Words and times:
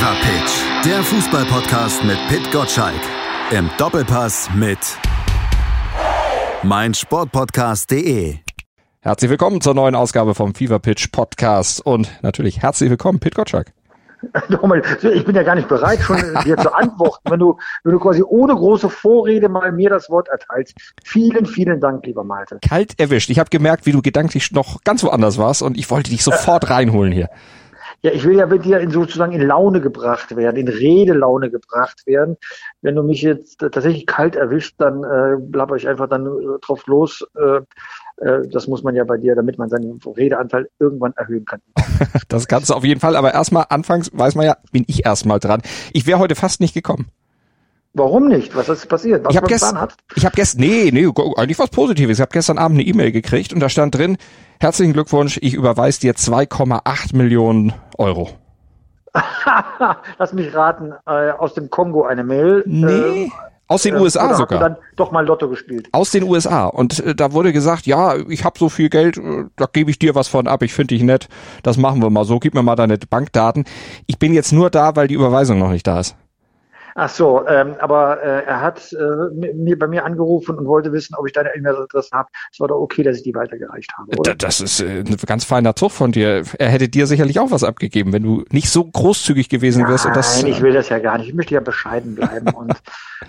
Fever 0.00 0.16
Pitch, 0.22 0.86
der 0.86 1.02
Fußballpodcast 1.02 2.04
mit 2.04 2.16
Pit 2.28 2.50
Gottschalk. 2.50 3.02
Im 3.50 3.68
Doppelpass 3.76 4.48
mit 4.54 4.78
meinsportpodcast.de. 6.62 8.36
Herzlich 9.00 9.30
willkommen 9.30 9.60
zur 9.60 9.74
neuen 9.74 9.94
Ausgabe 9.94 10.34
vom 10.34 10.54
Fever 10.54 10.78
Pitch 10.78 11.12
Podcast 11.12 11.84
und 11.84 12.10
natürlich 12.22 12.62
herzlich 12.62 12.88
willkommen, 12.88 13.20
Pit 13.20 13.34
Gottschalk. 13.34 13.74
Nochmal, 14.48 14.82
ich 15.02 15.24
bin 15.26 15.36
ja 15.36 15.42
gar 15.42 15.54
nicht 15.54 15.68
bereit, 15.68 16.00
schon 16.00 16.16
dir 16.46 16.56
zu 16.56 16.72
antworten, 16.72 17.30
wenn 17.30 17.40
du, 17.40 17.58
wenn 17.84 17.92
du 17.92 17.98
quasi 17.98 18.22
ohne 18.22 18.54
große 18.54 18.88
Vorrede 18.88 19.50
mal 19.50 19.70
mir 19.70 19.90
das 19.90 20.08
Wort 20.08 20.28
erteilst. 20.28 20.78
Vielen, 21.04 21.44
vielen 21.44 21.78
Dank, 21.78 22.06
lieber 22.06 22.24
Malte. 22.24 22.58
Kalt 22.66 22.98
erwischt. 22.98 23.28
Ich 23.28 23.38
habe 23.38 23.50
gemerkt, 23.50 23.84
wie 23.84 23.92
du 23.92 24.00
gedanklich 24.00 24.50
noch 24.52 24.82
ganz 24.82 25.02
woanders 25.04 25.36
warst 25.36 25.60
und 25.60 25.76
ich 25.76 25.90
wollte 25.90 26.08
dich 26.08 26.24
sofort 26.24 26.70
reinholen 26.70 27.12
hier. 27.12 27.28
Ja, 28.02 28.12
ich 28.12 28.24
will 28.24 28.38
ja 28.38 28.46
mit 28.46 28.64
dir 28.64 28.80
in 28.80 28.90
sozusagen 28.90 29.32
in 29.32 29.42
Laune 29.42 29.80
gebracht 29.80 30.34
werden, 30.34 30.56
in 30.56 30.68
Redelaune 30.68 31.50
gebracht 31.50 32.06
werden. 32.06 32.36
Wenn 32.80 32.94
du 32.94 33.02
mich 33.02 33.20
jetzt 33.20 33.58
tatsächlich 33.58 34.06
kalt 34.06 34.36
erwischt, 34.36 34.76
dann 34.78 35.04
äh, 35.04 35.36
blabber 35.38 35.76
ich 35.76 35.86
einfach 35.86 36.08
dann 36.08 36.26
äh, 36.26 36.58
drauf 36.62 36.86
los. 36.86 37.26
Äh, 37.36 37.60
äh, 38.24 38.48
das 38.48 38.68
muss 38.68 38.82
man 38.82 38.94
ja 38.94 39.04
bei 39.04 39.18
dir, 39.18 39.34
damit 39.34 39.58
man 39.58 39.68
seinen 39.68 40.00
Redeanteil 40.04 40.70
irgendwann 40.78 41.12
erhöhen 41.16 41.44
kann. 41.44 41.60
das 42.28 42.48
kannst 42.48 42.70
du 42.70 42.74
auf 42.74 42.84
jeden 42.84 43.00
Fall. 43.00 43.16
Aber 43.16 43.34
erstmal, 43.34 43.66
anfangs 43.68 44.10
weiß 44.14 44.34
man 44.34 44.46
ja, 44.46 44.56
bin 44.72 44.84
ich 44.86 45.04
erstmal 45.04 45.38
dran. 45.38 45.60
Ich 45.92 46.06
wäre 46.06 46.18
heute 46.18 46.36
fast 46.36 46.60
nicht 46.60 46.72
gekommen. 46.72 47.10
Warum 47.92 48.28
nicht? 48.28 48.54
Was 48.54 48.68
ist 48.68 48.86
passiert? 48.86 49.24
Was 49.24 49.32
ich 49.32 49.36
habe 49.36 49.48
gestern, 49.48 49.88
ich 50.14 50.24
habe 50.24 50.36
gestern, 50.36 50.60
nee, 50.60 50.90
nee, 50.92 51.08
eigentlich 51.36 51.58
was 51.58 51.70
Positives. 51.70 52.18
Ich 52.18 52.22
habe 52.22 52.30
gestern 52.32 52.58
Abend 52.58 52.78
eine 52.78 52.86
E-Mail 52.86 53.10
gekriegt 53.10 53.52
und 53.52 53.60
da 53.60 53.68
stand 53.68 53.96
drin, 53.96 54.16
herzlichen 54.60 54.92
Glückwunsch, 54.92 55.38
ich 55.42 55.54
überweise 55.54 56.00
dir 56.00 56.14
2,8 56.14 57.16
Millionen 57.16 57.72
Euro. 57.98 58.30
Lass 60.18 60.32
mich 60.32 60.54
raten, 60.54 60.92
äh, 61.06 61.30
aus 61.32 61.54
dem 61.54 61.68
Kongo 61.68 62.04
eine 62.04 62.22
Mail. 62.22 62.62
Nee. 62.64 63.24
Äh, 63.24 63.30
aus 63.66 63.82
den 63.82 63.96
äh, 63.96 64.00
USA 64.00 64.34
sogar. 64.34 64.60
dann 64.60 64.76
doch 64.96 65.10
mal 65.10 65.26
Lotto 65.26 65.48
gespielt. 65.48 65.88
Aus 65.92 66.10
den 66.10 66.24
USA. 66.24 66.66
Und 66.66 67.00
äh, 67.00 67.14
da 67.14 67.32
wurde 67.32 67.52
gesagt, 67.52 67.86
ja, 67.86 68.16
ich 68.28 68.44
habe 68.44 68.58
so 68.58 68.68
viel 68.68 68.88
Geld, 68.88 69.16
äh, 69.16 69.44
da 69.56 69.66
gebe 69.72 69.90
ich 69.90 69.98
dir 69.98 70.14
was 70.14 70.28
von 70.28 70.46
ab, 70.46 70.62
ich 70.62 70.72
finde 70.72 70.94
dich 70.94 71.02
nett, 71.02 71.28
das 71.62 71.76
machen 71.76 72.02
wir 72.02 72.10
mal 72.10 72.24
so, 72.24 72.38
gib 72.38 72.54
mir 72.54 72.62
mal 72.62 72.76
deine 72.76 72.98
Bankdaten. 72.98 73.64
Ich 74.06 74.18
bin 74.18 74.32
jetzt 74.32 74.52
nur 74.52 74.70
da, 74.70 74.94
weil 74.94 75.08
die 75.08 75.14
Überweisung 75.14 75.58
noch 75.58 75.70
nicht 75.70 75.86
da 75.86 76.00
ist. 76.00 76.16
Ach 76.94 77.08
so, 77.08 77.46
ähm, 77.46 77.74
aber 77.78 78.22
äh, 78.22 78.44
er 78.44 78.60
hat 78.60 78.92
äh, 78.92 79.54
mir 79.54 79.78
bei 79.78 79.86
mir 79.86 80.04
angerufen 80.04 80.56
und 80.56 80.66
wollte 80.66 80.92
wissen, 80.92 81.14
ob 81.16 81.26
ich 81.26 81.32
deine 81.32 81.54
E-Mail-Adresse 81.54 82.10
habe. 82.12 82.28
Es 82.52 82.60
war 82.60 82.68
doch 82.68 82.80
okay, 82.80 83.02
dass 83.02 83.18
ich 83.18 83.22
die 83.22 83.34
weitergereicht 83.34 83.92
habe. 83.96 84.16
Oder? 84.18 84.34
Das 84.34 84.60
ist 84.60 84.80
äh, 84.80 85.00
ein 85.00 85.16
ganz 85.26 85.44
feiner 85.44 85.76
Zug 85.76 85.92
von 85.92 86.12
dir. 86.12 86.44
Er 86.58 86.68
hätte 86.68 86.88
dir 86.88 87.06
sicherlich 87.06 87.38
auch 87.38 87.50
was 87.50 87.64
abgegeben, 87.64 88.12
wenn 88.12 88.22
du 88.22 88.44
nicht 88.50 88.70
so 88.70 88.84
großzügig 88.84 89.48
gewesen 89.48 89.86
wärst. 89.86 90.04
Nein, 90.04 90.12
und 90.12 90.16
das, 90.16 90.42
ich 90.42 90.60
will 90.60 90.72
das 90.72 90.88
ja 90.88 90.98
gar 90.98 91.18
nicht. 91.18 91.28
Ich 91.28 91.34
möchte 91.34 91.54
ja 91.54 91.60
bescheiden 91.60 92.14
bleiben 92.14 92.48
und 92.54 92.74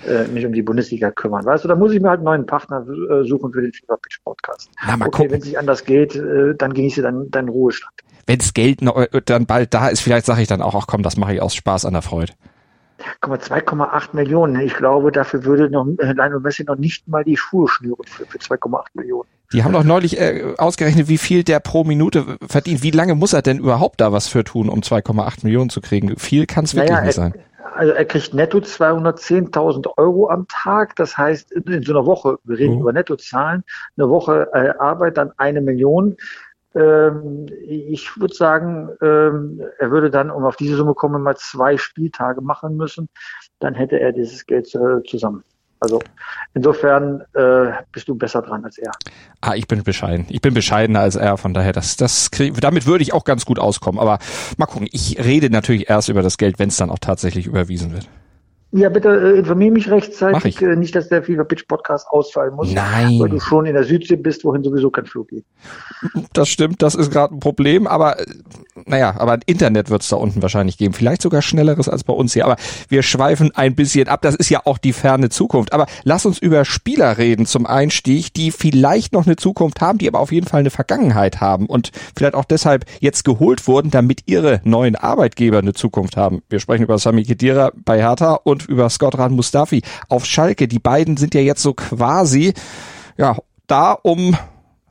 äh, 0.07 0.27
mich 0.27 0.45
um 0.45 0.53
die 0.53 0.61
Bundesliga 0.61 1.11
kümmern. 1.11 1.45
Weißt 1.45 1.63
du, 1.63 1.67
da 1.67 1.75
muss 1.75 1.91
ich 1.91 2.01
mir 2.01 2.09
halt 2.09 2.19
einen 2.19 2.25
neuen 2.25 2.45
Partner 2.45 2.85
äh, 2.87 3.23
suchen 3.23 3.51
für 3.51 3.61
den 3.61 3.71
FIFA 3.73 3.97
Pitch 3.97 4.23
Podcast. 4.23 4.69
Na, 4.85 4.97
mal 4.97 5.07
okay, 5.07 5.29
wenn 5.29 5.39
es 5.39 5.45
nicht 5.45 5.59
anders 5.59 5.85
geht, 5.85 6.15
äh, 6.15 6.55
dann 6.55 6.73
genieße 6.73 7.01
dann 7.01 7.29
deinen 7.29 7.49
Ruhestand. 7.49 7.93
Wenns 8.27 8.53
Geld 8.53 8.81
äh, 8.81 9.21
dann 9.25 9.45
bald 9.45 9.73
da 9.73 9.89
ist, 9.89 10.01
vielleicht 10.01 10.25
sage 10.25 10.41
ich 10.41 10.47
dann 10.47 10.61
auch, 10.61 10.75
ach 10.75 10.87
komm, 10.87 11.03
das 11.03 11.17
mache 11.17 11.33
ich 11.33 11.41
aus 11.41 11.55
Spaß 11.55 11.85
an 11.85 11.93
der 11.93 12.01
Freude. 12.01 12.33
2,8 13.21 14.09
Millionen. 14.13 14.59
Ich 14.61 14.75
glaube, 14.75 15.11
dafür 15.11 15.45
würde 15.45 15.69
noch 15.69 15.87
äh, 15.99 16.13
Lionel 16.13 16.39
Messi 16.39 16.63
noch 16.63 16.77
nicht 16.77 17.07
mal 17.07 17.23
die 17.23 17.37
Schuhe 17.37 17.67
schnüren 17.67 18.05
für, 18.05 18.25
für 18.25 18.37
2,8 18.37 18.85
Millionen. 18.93 19.29
Die 19.53 19.63
haben 19.63 19.73
doch 19.73 19.83
neulich 19.83 20.19
äh, 20.19 20.53
ausgerechnet, 20.57 21.09
wie 21.09 21.17
viel 21.17 21.43
der 21.43 21.59
pro 21.59 21.83
Minute 21.83 22.37
verdient. 22.47 22.83
Wie 22.83 22.91
lange 22.91 23.15
muss 23.15 23.33
er 23.33 23.41
denn 23.41 23.59
überhaupt 23.59 23.99
da 23.99 24.13
was 24.13 24.27
für 24.27 24.43
tun, 24.43 24.69
um 24.69 24.79
2,8 24.79 25.43
Millionen 25.43 25.69
zu 25.69 25.81
kriegen? 25.81 26.17
Viel 26.17 26.45
kann 26.45 26.63
es 26.63 26.73
wirklich 26.73 26.91
naja, 26.91 27.05
nicht 27.05 27.15
sein. 27.15 27.33
Also 27.75 27.93
er 27.93 28.05
kriegt 28.05 28.33
netto 28.33 28.59
210.000 28.59 29.97
Euro 29.97 30.29
am 30.29 30.47
Tag. 30.47 30.95
Das 30.95 31.17
heißt, 31.17 31.51
in 31.51 31.83
so 31.83 31.93
einer 31.93 32.05
Woche, 32.05 32.37
wir 32.43 32.57
reden 32.57 32.77
oh. 32.77 32.81
über 32.81 32.93
Nettozahlen, 32.93 33.63
eine 33.97 34.09
Woche 34.09 34.49
äh, 34.53 34.69
Arbeit, 34.79 35.17
dann 35.17 35.31
eine 35.37 35.61
Million. 35.61 36.15
Ähm, 36.73 37.47
ich 37.67 38.19
würde 38.19 38.33
sagen, 38.33 38.89
ähm, 39.01 39.61
er 39.79 39.91
würde 39.91 40.09
dann, 40.09 40.31
um 40.31 40.45
auf 40.45 40.55
diese 40.55 40.75
Summe 40.75 40.93
kommen, 40.93 41.21
mal 41.21 41.35
zwei 41.37 41.77
Spieltage 41.77 42.41
machen 42.41 42.77
müssen. 42.77 43.09
Dann 43.59 43.75
hätte 43.75 43.99
er 43.99 44.11
dieses 44.11 44.45
Geld 44.45 44.73
äh, 44.75 45.03
zusammen. 45.07 45.43
Also 45.81 45.99
insofern 46.53 47.23
äh, 47.33 47.71
bist 47.91 48.07
du 48.07 48.13
besser 48.13 48.43
dran 48.43 48.63
als 48.63 48.77
er. 48.77 48.91
Ah, 49.41 49.55
ich 49.55 49.67
bin 49.67 49.83
bescheiden. 49.83 50.27
Ich 50.29 50.39
bin 50.39 50.53
bescheidener 50.53 50.99
als 50.99 51.15
er, 51.15 51.37
von 51.37 51.55
daher, 51.55 51.73
das, 51.73 51.97
das 51.97 52.29
damit 52.59 52.85
würde 52.85 53.01
ich 53.01 53.13
auch 53.13 53.23
ganz 53.23 53.45
gut 53.45 53.57
auskommen. 53.57 53.99
Aber 53.99 54.19
mal 54.57 54.67
gucken, 54.67 54.87
ich 54.91 55.17
rede 55.17 55.49
natürlich 55.49 55.89
erst 55.89 56.09
über 56.09 56.21
das 56.21 56.37
Geld, 56.37 56.59
wenn 56.59 56.69
es 56.69 56.77
dann 56.77 56.91
auch 56.91 56.99
tatsächlich 56.99 57.47
überwiesen 57.47 57.93
wird. 57.93 58.07
Ja, 58.73 58.87
bitte 58.87 59.09
äh, 59.09 59.39
informier 59.39 59.71
mich 59.71 59.89
rechtzeitig. 59.89 60.61
Äh, 60.61 60.77
nicht, 60.77 60.95
dass 60.95 61.09
der 61.09 61.23
FIFA 61.23 61.43
Pitch 61.43 61.67
Podcast 61.67 62.07
ausfallen 62.09 62.55
muss. 62.55 62.71
Nein. 62.71 63.19
Weil 63.19 63.29
du 63.29 63.39
schon 63.39 63.65
in 63.65 63.73
der 63.73 63.83
Südsee 63.83 64.15
bist, 64.15 64.45
wohin 64.45 64.63
sowieso 64.63 64.89
kein 64.89 65.05
Flug 65.05 65.27
geht. 65.27 65.45
Das 66.33 66.47
stimmt, 66.47 66.81
das 66.81 66.95
ist 66.95 67.11
gerade 67.11 67.35
ein 67.35 67.41
Problem, 67.41 67.85
aber 67.85 68.19
äh, 68.19 68.25
naja, 68.85 69.15
aber 69.17 69.39
Internet 69.45 69.89
wird 69.89 70.03
es 70.03 70.07
da 70.07 70.15
unten 70.15 70.41
wahrscheinlich 70.41 70.77
geben. 70.77 70.93
Vielleicht 70.93 71.21
sogar 71.21 71.41
schnelleres 71.41 71.89
als 71.89 72.05
bei 72.05 72.13
uns 72.13 72.33
hier. 72.33 72.45
Aber 72.45 72.55
wir 72.87 73.03
schweifen 73.03 73.51
ein 73.53 73.75
bisschen 73.75 74.07
ab. 74.07 74.21
Das 74.21 74.35
ist 74.35 74.49
ja 74.49 74.61
auch 74.63 74.77
die 74.77 74.93
ferne 74.93 75.29
Zukunft. 75.29 75.73
Aber 75.73 75.85
lass 76.03 76.25
uns 76.25 76.39
über 76.39 76.63
Spieler 76.63 77.17
reden 77.17 77.45
zum 77.45 77.65
Einstieg, 77.65 78.33
die 78.33 78.51
vielleicht 78.51 79.11
noch 79.11 79.25
eine 79.25 79.35
Zukunft 79.35 79.81
haben, 79.81 79.97
die 79.97 80.07
aber 80.07 80.19
auf 80.19 80.31
jeden 80.31 80.47
Fall 80.47 80.61
eine 80.61 80.69
Vergangenheit 80.69 81.41
haben 81.41 81.65
und 81.65 81.91
vielleicht 82.15 82.35
auch 82.35 82.45
deshalb 82.45 82.85
jetzt 83.01 83.25
geholt 83.25 83.67
wurden, 83.67 83.91
damit 83.91 84.23
ihre 84.27 84.61
neuen 84.63 84.95
Arbeitgeber 84.95 85.59
eine 85.59 85.73
Zukunft 85.73 86.15
haben. 86.15 86.41
Wir 86.49 86.59
sprechen 86.59 86.83
über 86.83 86.97
Sami 86.97 87.23
Khedira 87.23 87.71
bei 87.75 87.99
Hertha 87.99 88.35
und 88.35 88.60
über 88.67 88.89
Skodran 88.89 89.33
Mustafi 89.33 89.81
auf 90.09 90.25
Schalke. 90.25 90.67
Die 90.67 90.79
beiden 90.79 91.17
sind 91.17 91.33
ja 91.35 91.41
jetzt 91.41 91.61
so 91.61 91.73
quasi, 91.73 92.53
ja, 93.17 93.37
da, 93.67 93.93
um 93.93 94.35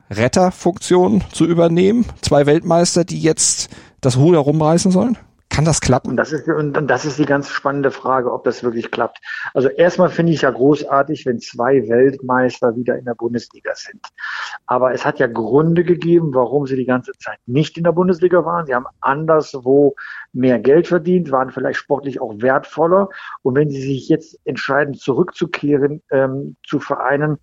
Retterfunktion 0.09 1.23
zu 1.31 1.45
übernehmen. 1.45 2.05
Zwei 2.21 2.45
Weltmeister, 2.45 3.05
die 3.05 3.21
jetzt 3.21 3.69
das 4.01 4.17
Ruder 4.17 4.39
rumreißen 4.39 4.91
sollen? 4.91 5.17
Kann 5.51 5.65
das 5.65 5.81
klappen? 5.81 6.11
Und 6.11 6.17
das 6.17 6.31
ist, 6.31 6.47
und 6.47 6.87
das 6.87 7.03
ist 7.03 7.19
die 7.19 7.25
ganz 7.25 7.49
spannende 7.49 7.91
Frage, 7.91 8.31
ob 8.31 8.45
das 8.45 8.63
wirklich 8.63 8.89
klappt. 8.89 9.19
Also 9.53 9.67
erstmal 9.67 10.07
finde 10.07 10.31
ich 10.31 10.43
ja 10.43 10.49
großartig, 10.49 11.25
wenn 11.25 11.39
zwei 11.39 11.89
Weltmeister 11.89 12.77
wieder 12.77 12.97
in 12.97 13.03
der 13.03 13.15
Bundesliga 13.15 13.75
sind. 13.75 13.99
Aber 14.65 14.93
es 14.93 15.05
hat 15.05 15.19
ja 15.19 15.27
Gründe 15.27 15.83
gegeben, 15.83 16.33
warum 16.33 16.67
sie 16.67 16.77
die 16.77 16.85
ganze 16.85 17.11
Zeit 17.19 17.37
nicht 17.47 17.77
in 17.77 17.83
der 17.83 17.91
Bundesliga 17.91 18.45
waren. 18.45 18.65
Sie 18.65 18.73
haben 18.73 18.85
anderswo 19.01 19.95
mehr 20.31 20.57
Geld 20.57 20.87
verdient, 20.87 21.31
waren 21.31 21.51
vielleicht 21.51 21.79
sportlich 21.79 22.21
auch 22.21 22.33
wertvoller. 22.37 23.09
Und 23.41 23.55
wenn 23.55 23.69
sie 23.69 23.81
sich 23.81 24.07
jetzt 24.07 24.39
entscheiden, 24.45 24.93
zurückzukehren 24.93 26.01
ähm, 26.11 26.55
zu 26.65 26.79
Vereinen, 26.79 27.39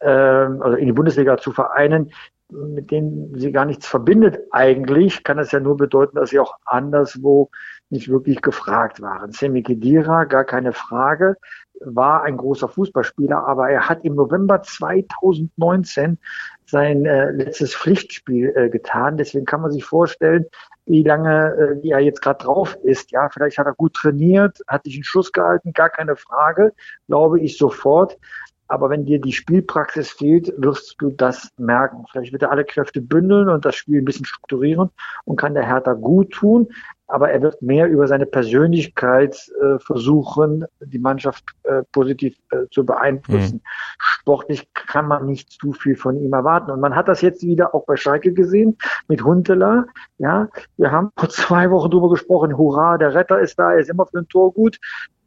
ähm, 0.00 0.60
also 0.60 0.76
in 0.76 0.86
die 0.86 0.92
Bundesliga 0.92 1.38
zu 1.38 1.52
vereinen, 1.52 2.10
mit 2.50 2.90
denen 2.90 3.38
sie 3.38 3.52
gar 3.52 3.64
nichts 3.64 3.86
verbindet 3.86 4.38
eigentlich, 4.50 5.24
kann 5.24 5.38
es 5.38 5.52
ja 5.52 5.60
nur 5.60 5.76
bedeuten, 5.76 6.16
dass 6.16 6.30
sie 6.30 6.38
auch 6.38 6.56
anderswo 6.64 7.50
nicht 7.90 8.08
wirklich 8.08 8.42
gefragt 8.42 9.00
waren. 9.00 9.32
Semi 9.32 9.62
Khedira, 9.62 10.24
gar 10.24 10.44
keine 10.44 10.72
Frage, 10.72 11.36
war 11.80 12.22
ein 12.22 12.36
großer 12.36 12.68
Fußballspieler, 12.68 13.46
aber 13.46 13.70
er 13.70 13.88
hat 13.88 14.04
im 14.04 14.14
November 14.14 14.62
2019 14.62 16.18
sein 16.66 17.04
äh, 17.04 17.30
letztes 17.30 17.74
Pflichtspiel 17.74 18.52
äh, 18.56 18.70
getan. 18.70 19.16
Deswegen 19.16 19.44
kann 19.44 19.60
man 19.60 19.70
sich 19.70 19.84
vorstellen, 19.84 20.46
wie 20.86 21.02
lange 21.02 21.54
äh, 21.54 21.82
wie 21.82 21.90
er 21.90 22.00
jetzt 22.00 22.22
gerade 22.22 22.44
drauf 22.44 22.76
ist. 22.82 23.10
Ja, 23.10 23.28
vielleicht 23.28 23.58
hat 23.58 23.66
er 23.66 23.74
gut 23.74 23.94
trainiert, 23.94 24.60
hat 24.66 24.84
sich 24.84 24.94
einen 24.94 25.04
Schuss 25.04 25.32
gehalten, 25.32 25.72
gar 25.72 25.90
keine 25.90 26.16
Frage, 26.16 26.72
glaube 27.06 27.40
ich 27.40 27.58
sofort. 27.58 28.18
Aber 28.68 28.88
wenn 28.88 29.04
dir 29.04 29.20
die 29.20 29.32
Spielpraxis 29.32 30.10
fehlt, 30.10 30.52
wirst 30.56 30.96
du 30.98 31.10
das 31.10 31.50
merken. 31.58 32.04
Vielleicht 32.10 32.32
wird 32.32 32.42
er 32.42 32.50
alle 32.50 32.64
Kräfte 32.64 33.00
bündeln 33.00 33.48
und 33.48 33.64
das 33.64 33.76
Spiel 33.76 34.00
ein 34.00 34.04
bisschen 34.04 34.24
strukturieren 34.24 34.90
und 35.24 35.36
kann 35.36 35.54
der 35.54 35.66
Hertha 35.66 35.92
gut 35.92 36.32
tun. 36.32 36.68
Aber 37.06 37.30
er 37.30 37.42
wird 37.42 37.60
mehr 37.60 37.88
über 37.88 38.08
seine 38.08 38.24
Persönlichkeit 38.24 39.36
äh, 39.60 39.78
versuchen, 39.78 40.64
die 40.80 40.98
Mannschaft 40.98 41.44
äh, 41.64 41.82
positiv 41.92 42.38
äh, 42.50 42.66
zu 42.70 42.86
beeinflussen. 42.86 43.56
Mhm. 43.56 43.60
Sportlich 43.98 44.72
kann 44.72 45.08
man 45.08 45.26
nicht 45.26 45.52
zu 45.52 45.74
viel 45.74 45.96
von 45.96 46.16
ihm 46.16 46.32
erwarten. 46.32 46.70
Und 46.70 46.80
man 46.80 46.96
hat 46.96 47.08
das 47.08 47.20
jetzt 47.20 47.42
wieder 47.42 47.74
auch 47.74 47.84
bei 47.84 47.96
Schalke 47.96 48.32
gesehen 48.32 48.78
mit 49.08 49.22
Huntela. 49.22 49.84
Ja, 50.16 50.48
wir 50.78 50.90
haben 50.90 51.10
vor 51.16 51.28
zwei 51.28 51.70
Wochen 51.70 51.90
drüber 51.90 52.08
gesprochen. 52.08 52.56
Hurra, 52.56 52.96
der 52.96 53.14
Retter 53.14 53.38
ist 53.38 53.58
da, 53.58 53.72
er 53.72 53.80
ist 53.80 53.90
immer 53.90 54.06
für 54.06 54.20
ein 54.20 54.28
Tor 54.28 54.54
gut. 54.54 54.78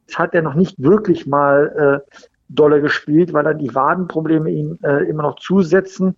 Das 0.08 0.18
hat 0.18 0.34
er 0.34 0.42
noch 0.42 0.54
nicht 0.54 0.82
wirklich 0.82 1.26
mal 1.26 2.02
äh, 2.04 2.18
dolle 2.48 2.80
gespielt, 2.80 3.32
weil 3.32 3.44
dann 3.44 3.58
die 3.58 3.74
Wadenprobleme 3.74 4.50
ihm 4.50 4.78
äh, 4.82 5.04
immer 5.08 5.22
noch 5.22 5.36
zusetzen. 5.36 6.16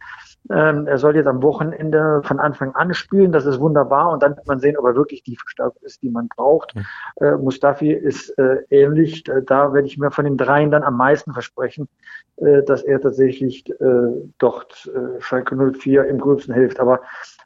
Ähm, 0.48 0.86
er 0.86 0.98
soll 0.98 1.16
jetzt 1.16 1.26
am 1.26 1.42
Wochenende 1.42 2.22
von 2.24 2.40
Anfang 2.40 2.74
an 2.74 2.94
spielen, 2.94 3.30
das 3.30 3.44
ist 3.44 3.60
wunderbar 3.60 4.10
und 4.10 4.22
dann 4.22 4.36
wird 4.36 4.46
man 4.46 4.58
sehen, 4.58 4.76
ob 4.78 4.86
er 4.86 4.94
wirklich 4.94 5.22
die 5.22 5.36
Verstärkung 5.36 5.82
ist, 5.82 6.02
die 6.02 6.10
man 6.10 6.28
braucht. 6.28 6.74
Mhm. 6.74 6.86
Äh, 7.16 7.36
Mustafi 7.36 7.92
ist 7.92 8.30
äh, 8.38 8.58
ähnlich, 8.70 9.24
da 9.24 9.72
werde 9.72 9.86
ich 9.86 9.98
mir 9.98 10.10
von 10.10 10.24
den 10.24 10.38
dreien 10.38 10.70
dann 10.70 10.82
am 10.82 10.96
meisten 10.96 11.32
versprechen, 11.32 11.88
äh, 12.36 12.62
dass 12.62 12.82
er 12.82 13.00
tatsächlich 13.00 13.68
äh, 13.68 14.30
dort 14.38 14.90
äh, 14.94 15.20
Schalke 15.20 15.56
04 15.56 16.06
im 16.06 16.18
gröbsten 16.18 16.54
hilft. 16.54 16.80
Aber 16.80 17.00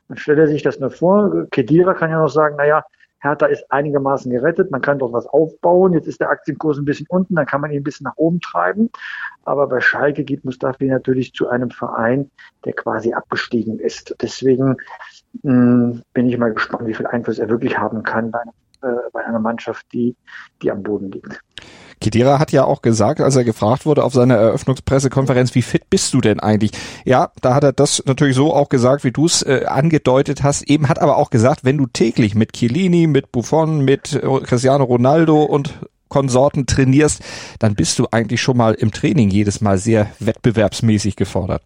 man 0.09 0.19
stelle 0.19 0.47
sich 0.47 0.63
das 0.63 0.79
nur 0.79 0.91
vor, 0.91 1.47
Kedira 1.51 1.95
kann 1.95 2.11
ja 2.11 2.21
noch 2.21 2.29
sagen, 2.29 2.57
naja, 2.57 2.85
Hertha 3.25 3.47
ist 3.47 3.65
einigermaßen 3.71 4.31
gerettet, 4.31 4.71
man 4.71 4.83
kann 4.83 4.99
doch 4.99 5.13
was 5.13 5.27
aufbauen. 5.27 5.95
Jetzt 5.95 6.07
ist 6.07 6.21
der 6.21 6.29
Aktienkurs 6.29 6.79
ein 6.79 6.85
bisschen 6.85 7.07
unten, 7.09 7.35
dann 7.35 7.47
kann 7.47 7.63
man 7.63 7.71
ihn 7.71 7.79
ein 7.79 7.85
bisschen 7.85 8.05
nach 8.05 8.17
oben 8.17 8.41
treiben. 8.41 8.91
Aber 9.45 9.67
bei 9.67 9.81
Schalke 9.81 10.25
geht 10.25 10.45
Mustafi 10.45 10.87
natürlich 10.87 11.33
zu 11.33 11.49
einem 11.49 11.71
Verein, 11.71 12.31
der 12.67 12.75
quasi 12.75 13.15
abgestiegen 13.15 13.79
ist. 13.79 14.15
Deswegen 14.21 14.77
mh, 15.43 15.53
hm, 15.53 16.03
bin 16.13 16.29
ich 16.29 16.37
mal 16.37 16.53
gespannt, 16.53 16.87
wie 16.87 16.95
viel 16.95 17.07
Einfluss 17.07 17.39
er 17.39 17.49
wirklich 17.49 17.79
haben 17.79 18.03
kann 18.03 18.31
bei, 18.31 18.43
äh, 18.83 18.95
bei 19.13 19.25
einer 19.25 19.41
Mannschaft, 19.41 19.87
die, 19.93 20.17
die 20.63 20.71
am 20.71 20.83
Boden 20.83 21.11
liegt. 21.11 21.41
Kedira 22.05 22.39
hat 22.39 22.53
ja 22.53 22.65
auch 22.65 22.83
gesagt, 22.83 23.23
als 23.23 23.35
er 23.35 23.45
gefragt 23.45 23.87
wurde 23.87 24.05
auf 24.05 24.13
seiner 24.13 24.35
Eröffnungspressekonferenz, 24.35 25.55
wie 25.55 25.63
fit 25.63 25.89
bist 25.89 26.13
du 26.13 26.21
denn 26.21 26.39
eigentlich? 26.39 26.73
Ja, 27.07 27.31
da 27.41 27.55
hat 27.55 27.65
er 27.65 27.73
das 27.73 28.03
natürlich 28.05 28.37
so 28.37 28.53
auch 28.53 28.69
gesagt, 28.69 29.05
wie 29.05 29.11
du 29.11 29.25
es 29.25 29.41
äh, 29.41 29.65
angedeutet 29.67 30.43
hast. 30.43 30.69
Eben 30.69 30.91
hat 30.91 30.99
aber 30.99 31.17
auch 31.17 31.31
gesagt, 31.31 31.65
wenn 31.65 31.79
du 31.79 31.87
täglich 31.87 32.35
mit 32.35 32.53
Chiellini, 32.53 33.07
mit 33.07 33.33
Buffon, 33.33 33.87
mit 33.87 34.13
äh, 34.13 34.21
Cristiano 34.43 34.85
Ronaldo 34.85 35.45
und 35.45 35.79
Konsorten 36.09 36.67
trainierst, 36.67 37.23
dann 37.59 37.75
bist 37.75 37.99
du 37.99 38.07
eigentlich 38.11 38.43
schon 38.43 38.59
mal 38.59 38.75
im 38.75 38.93
Training 38.93 39.31
jedes 39.31 39.63
Mal 39.63 39.79
sehr 39.79 40.09
wettbewerbsmäßig 40.21 41.17
gefordert. 41.17 41.63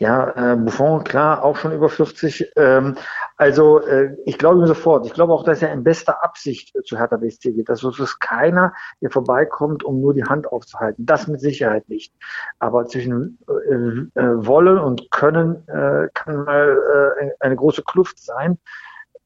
Ja, 0.00 0.52
äh, 0.52 0.56
Buffon, 0.56 1.02
klar, 1.02 1.42
auch 1.42 1.56
schon 1.56 1.72
über 1.72 1.88
40. 1.88 2.52
Ähm, 2.54 2.94
also 3.36 3.80
äh, 3.80 4.16
ich 4.26 4.38
glaube 4.38 4.60
ihm 4.60 4.66
sofort. 4.66 5.04
Ich 5.06 5.12
glaube 5.12 5.32
auch, 5.32 5.42
dass 5.42 5.60
er 5.60 5.72
in 5.72 5.82
bester 5.82 6.22
Absicht 6.22 6.72
zu 6.84 6.96
Hertha 6.96 7.16
BSC 7.16 7.52
geht. 7.52 7.68
Dass 7.68 7.82
es 7.82 8.18
keiner, 8.20 8.72
der 9.00 9.10
vorbeikommt, 9.10 9.82
um 9.82 10.00
nur 10.00 10.14
die 10.14 10.22
Hand 10.22 10.46
aufzuhalten. 10.46 11.04
Das 11.04 11.26
mit 11.26 11.40
Sicherheit 11.40 11.88
nicht. 11.88 12.14
Aber 12.60 12.86
zwischen 12.86 13.40
äh, 13.48 14.20
äh, 14.20 14.46
Wollen 14.46 14.78
und 14.78 15.10
Können 15.10 15.66
äh, 15.66 16.08
kann 16.14 16.44
mal 16.44 17.14
äh, 17.20 17.30
eine 17.40 17.56
große 17.56 17.82
Kluft 17.82 18.20
sein. 18.22 18.58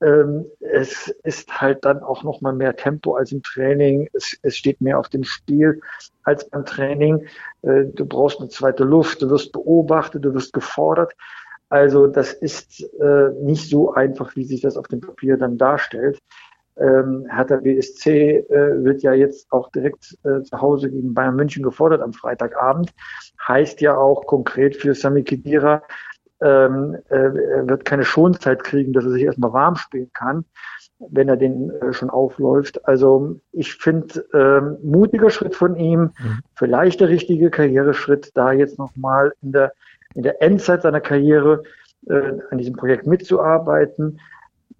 Ähm, 0.03 0.47
es 0.61 1.09
ist 1.23 1.61
halt 1.61 1.85
dann 1.85 2.03
auch 2.03 2.25
noch 2.25 2.41
mal 2.41 2.53
mehr 2.53 2.77
Tempo 2.77 3.15
als 3.15 3.33
im 3.33 3.43
Training. 3.43 4.09
Es, 4.13 4.37
es 4.43 4.57
steht 4.57 4.81
mehr 4.81 4.99
auf 4.99 5.09
dem 5.09 5.25
Spiel 5.25 5.81
als 6.25 6.49
beim 6.49 6.65
Training. 6.65 7.27
Äh, 7.63 7.85
du 7.87 8.05
brauchst 8.05 8.41
eine 8.41 8.49
zweite 8.49 8.85
Luft, 8.85 9.23
du 9.23 9.31
wirst 9.31 9.53
beobachtet, 9.53 10.25
du 10.25 10.35
wirst 10.35 10.53
gefordert. 10.53 11.13
Also 11.69 12.07
das 12.07 12.33
ist 12.33 12.83
äh, 13.01 13.31
nicht 13.41 13.71
so 13.71 13.95
einfach, 13.95 14.37
wie 14.37 14.45
sich 14.45 14.61
das 14.61 14.77
auf 14.77 14.89
dem 14.89 15.01
Papier 15.01 15.37
dann 15.37 15.57
darstellt. 15.57 16.19
Ähm, 16.77 17.27
Hertha 17.31 17.57
BSC 17.57 18.39
äh, 18.49 18.85
wird 18.85 19.03
ja 19.03 19.13
jetzt 19.13 19.51
auch 19.53 19.71
direkt 19.71 20.19
äh, 20.25 20.43
zu 20.43 20.61
Hause 20.61 20.91
gegen 20.91 21.15
Bayern 21.15 21.37
München 21.37 21.63
gefordert 21.63 22.01
am 22.01 22.13
Freitagabend. 22.13 22.93
Heißt 23.47 23.81
ja 23.83 23.97
auch 23.97 24.27
konkret 24.27 24.77
für 24.77 24.95
Sami 24.95 25.23
Khedira, 25.23 25.83
ähm, 26.43 26.97
äh, 27.09 27.15
er 27.15 27.69
wird 27.69 27.85
keine 27.85 28.05
Schonzeit 28.05 28.65
kriegen, 28.65 28.93
dass 28.93 29.05
er 29.05 29.11
sich 29.11 29.23
erstmal 29.23 29.53
warm 29.53 29.77
spielen 29.77 30.11
kann, 30.12 30.44
wenn 30.99 31.29
er 31.29 31.37
den 31.37 31.71
äh, 31.71 31.93
schon 31.93 32.11
aufläuft. 32.11 32.87
Also 32.87 33.41
ich 33.53 33.75
finde, 33.75 34.25
ähm, 34.35 34.77
mutiger 34.83 35.31
Schritt 35.31 35.55
von 35.55 35.77
ihm, 35.77 36.00
mhm. 36.19 36.41
vielleicht 36.55 37.00
der 37.00 37.09
richtige 37.09 37.50
Karriereschritt, 37.50 38.33
da 38.35 38.53
jetzt 38.53 38.79
nochmal 38.79 39.33
in 39.43 39.53
der, 39.53 39.73
in 40.15 40.23
der 40.23 40.43
Endzeit 40.43 40.83
seiner 40.83 41.00
Karriere 41.00 41.62
äh, 42.09 42.33
an 42.50 42.59
diesem 42.59 42.75
Projekt 42.75 43.06
mitzuarbeiten. 43.06 44.19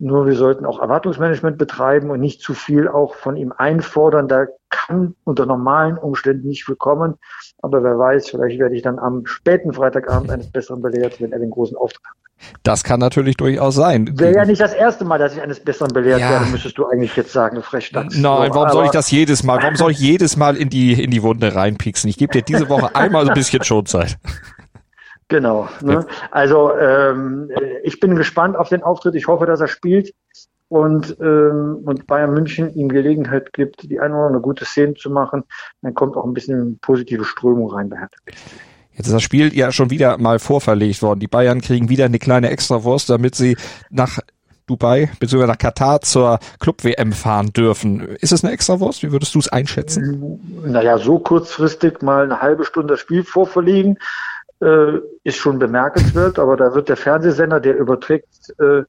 Nur 0.04 0.26
wir 0.26 0.34
sollten 0.34 0.66
auch 0.66 0.81
Erwartungsmanagement 0.81 1.58
betreiben 1.58 2.10
und 2.10 2.19
nicht 2.19 2.40
zu 2.40 2.54
viel 2.54 2.88
auch 2.88 3.14
von 3.14 3.37
ihm 3.37 3.52
einfordern. 3.56 4.26
Da 4.26 4.46
kann 4.69 5.14
unter 5.22 5.46
normalen 5.46 5.96
Umständen 5.96 6.49
nicht 6.49 6.64
viel 6.64 6.75
kommen. 6.75 7.14
Aber 7.62 7.84
wer 7.84 7.96
weiß, 7.96 8.28
vielleicht 8.28 8.58
werde 8.58 8.75
ich 8.75 8.82
dann 8.82 8.99
am 8.99 9.26
späten 9.26 9.72
Freitagabend 9.72 10.32
eines 10.32 10.46
Besseren 10.52 10.82
belehrt, 10.82 11.20
wenn 11.20 11.31
er 11.31 11.38
den 11.38 11.50
großen 11.50 11.76
Auftritt 11.76 12.02
hat. 12.04 12.16
Das 12.64 12.82
kann 12.82 12.99
natürlich 12.99 13.37
durchaus 13.37 13.76
sein. 13.76 14.19
Wäre 14.19 14.34
ja 14.34 14.44
nicht 14.44 14.60
das 14.60 14.75
erste 14.75 15.04
Mal, 15.04 15.19
dass 15.19 15.37
ich 15.37 15.40
eines 15.40 15.60
Besseren 15.60 15.93
belehrt 15.93 16.19
ja. 16.19 16.31
werde, 16.31 16.46
müsstest 16.46 16.76
du 16.78 16.87
eigentlich 16.87 17.14
jetzt 17.14 17.32
sagen, 17.32 17.54
du 17.54 17.62
Frechstanz. 17.62 18.16
Nein, 18.16 18.50
warum 18.52 18.70
soll 18.70 18.87
ich 18.87 18.90
das 18.90 19.08
jedes 19.12 19.44
Mal, 19.44 19.62
warum 19.62 19.76
soll 19.76 19.93
ich 19.93 20.00
jedes 20.00 20.37
Mal 20.37 20.56
in 20.56 20.69
die, 20.69 21.00
in 21.00 21.12
die 21.12 21.22
Wunde 21.22 21.54
reinpieksen? 21.54 22.10
Ich 22.10 22.19
gebe 22.19 22.32
dir 22.32 22.43
diese 22.43 22.69
Woche 22.69 22.93
einmal 22.96 23.25
so 23.25 23.31
ein 23.31 23.34
bisschen 23.34 23.62
Schonzeit. 23.62 24.19
Genau. 25.32 25.69
Ne? 25.81 26.06
Also 26.31 26.76
ähm, 26.76 27.50
ich 27.82 28.00
bin 28.00 28.17
gespannt 28.17 28.55
auf 28.55 28.69
den 28.69 28.82
Auftritt. 28.82 29.14
Ich 29.14 29.29
hoffe, 29.29 29.46
dass 29.46 29.61
er 29.61 29.69
spielt 29.69 30.12
und, 30.69 31.17
ähm, 31.20 31.81
und 31.84 32.06
Bayern 32.06 32.34
München 32.34 32.75
ihm 32.75 32.90
Gelegenheit 32.90 33.52
gibt, 33.55 33.90
die 33.90 33.99
eine 33.99 34.14
oder 34.14 34.26
andere 34.26 34.43
gute 34.43 34.67
Szene 34.67 34.94
zu 34.94 35.11
machen. 35.11 35.44
Dann 35.81 35.94
kommt 35.94 36.17
auch 36.17 36.25
ein 36.25 36.34
bisschen 36.34 36.79
positive 36.81 37.25
Strömung 37.25 37.70
rein 37.70 37.88
bei 37.88 37.96
Hertha. 37.96 38.17
Jetzt 38.93 39.06
ist 39.06 39.14
das 39.14 39.23
Spiel 39.23 39.56
ja 39.56 39.73
schon 39.73 39.88
wieder 39.88 40.19
mal 40.19 40.38
vorverlegt 40.38 41.00
worden. 41.00 41.20
Die 41.20 41.29
Bayern 41.29 41.62
kriegen 41.62 41.88
wieder 41.88 42.05
eine 42.05 42.19
kleine 42.19 42.50
Extrawurst, 42.50 43.08
damit 43.08 43.35
sie 43.35 43.56
nach 43.88 44.19
Dubai 44.67 45.11
bzw. 45.19 45.46
nach 45.46 45.58
Katar 45.58 46.00
zur 46.02 46.38
Club-WM 46.61 47.12
fahren 47.12 47.52
dürfen. 47.52 48.00
Ist 48.20 48.32
es 48.32 48.44
eine 48.44 48.52
Extrawurst? 48.52 49.02
Wie 49.02 49.12
würdest 49.12 49.35
du 49.35 49.38
es 49.38 49.49
einschätzen? 49.49 50.40
Naja, 50.64 50.99
so 50.99 51.19
kurzfristig 51.19 52.02
mal 52.02 52.25
eine 52.25 52.40
halbe 52.40 52.64
Stunde 52.64 52.94
das 52.94 53.00
Spiel 53.00 53.25
vorverlegen, 53.25 53.99
äh, 54.62 55.00
ist 55.25 55.37
schon 55.37 55.59
bemerkenswert, 55.59 56.38
aber 56.38 56.56
da 56.56 56.75
wird 56.75 56.88
der 56.88 56.97
Fernsehsender, 56.97 57.61
der 57.61 57.76
überträgt, 57.76 58.29
äh, 58.59 58.85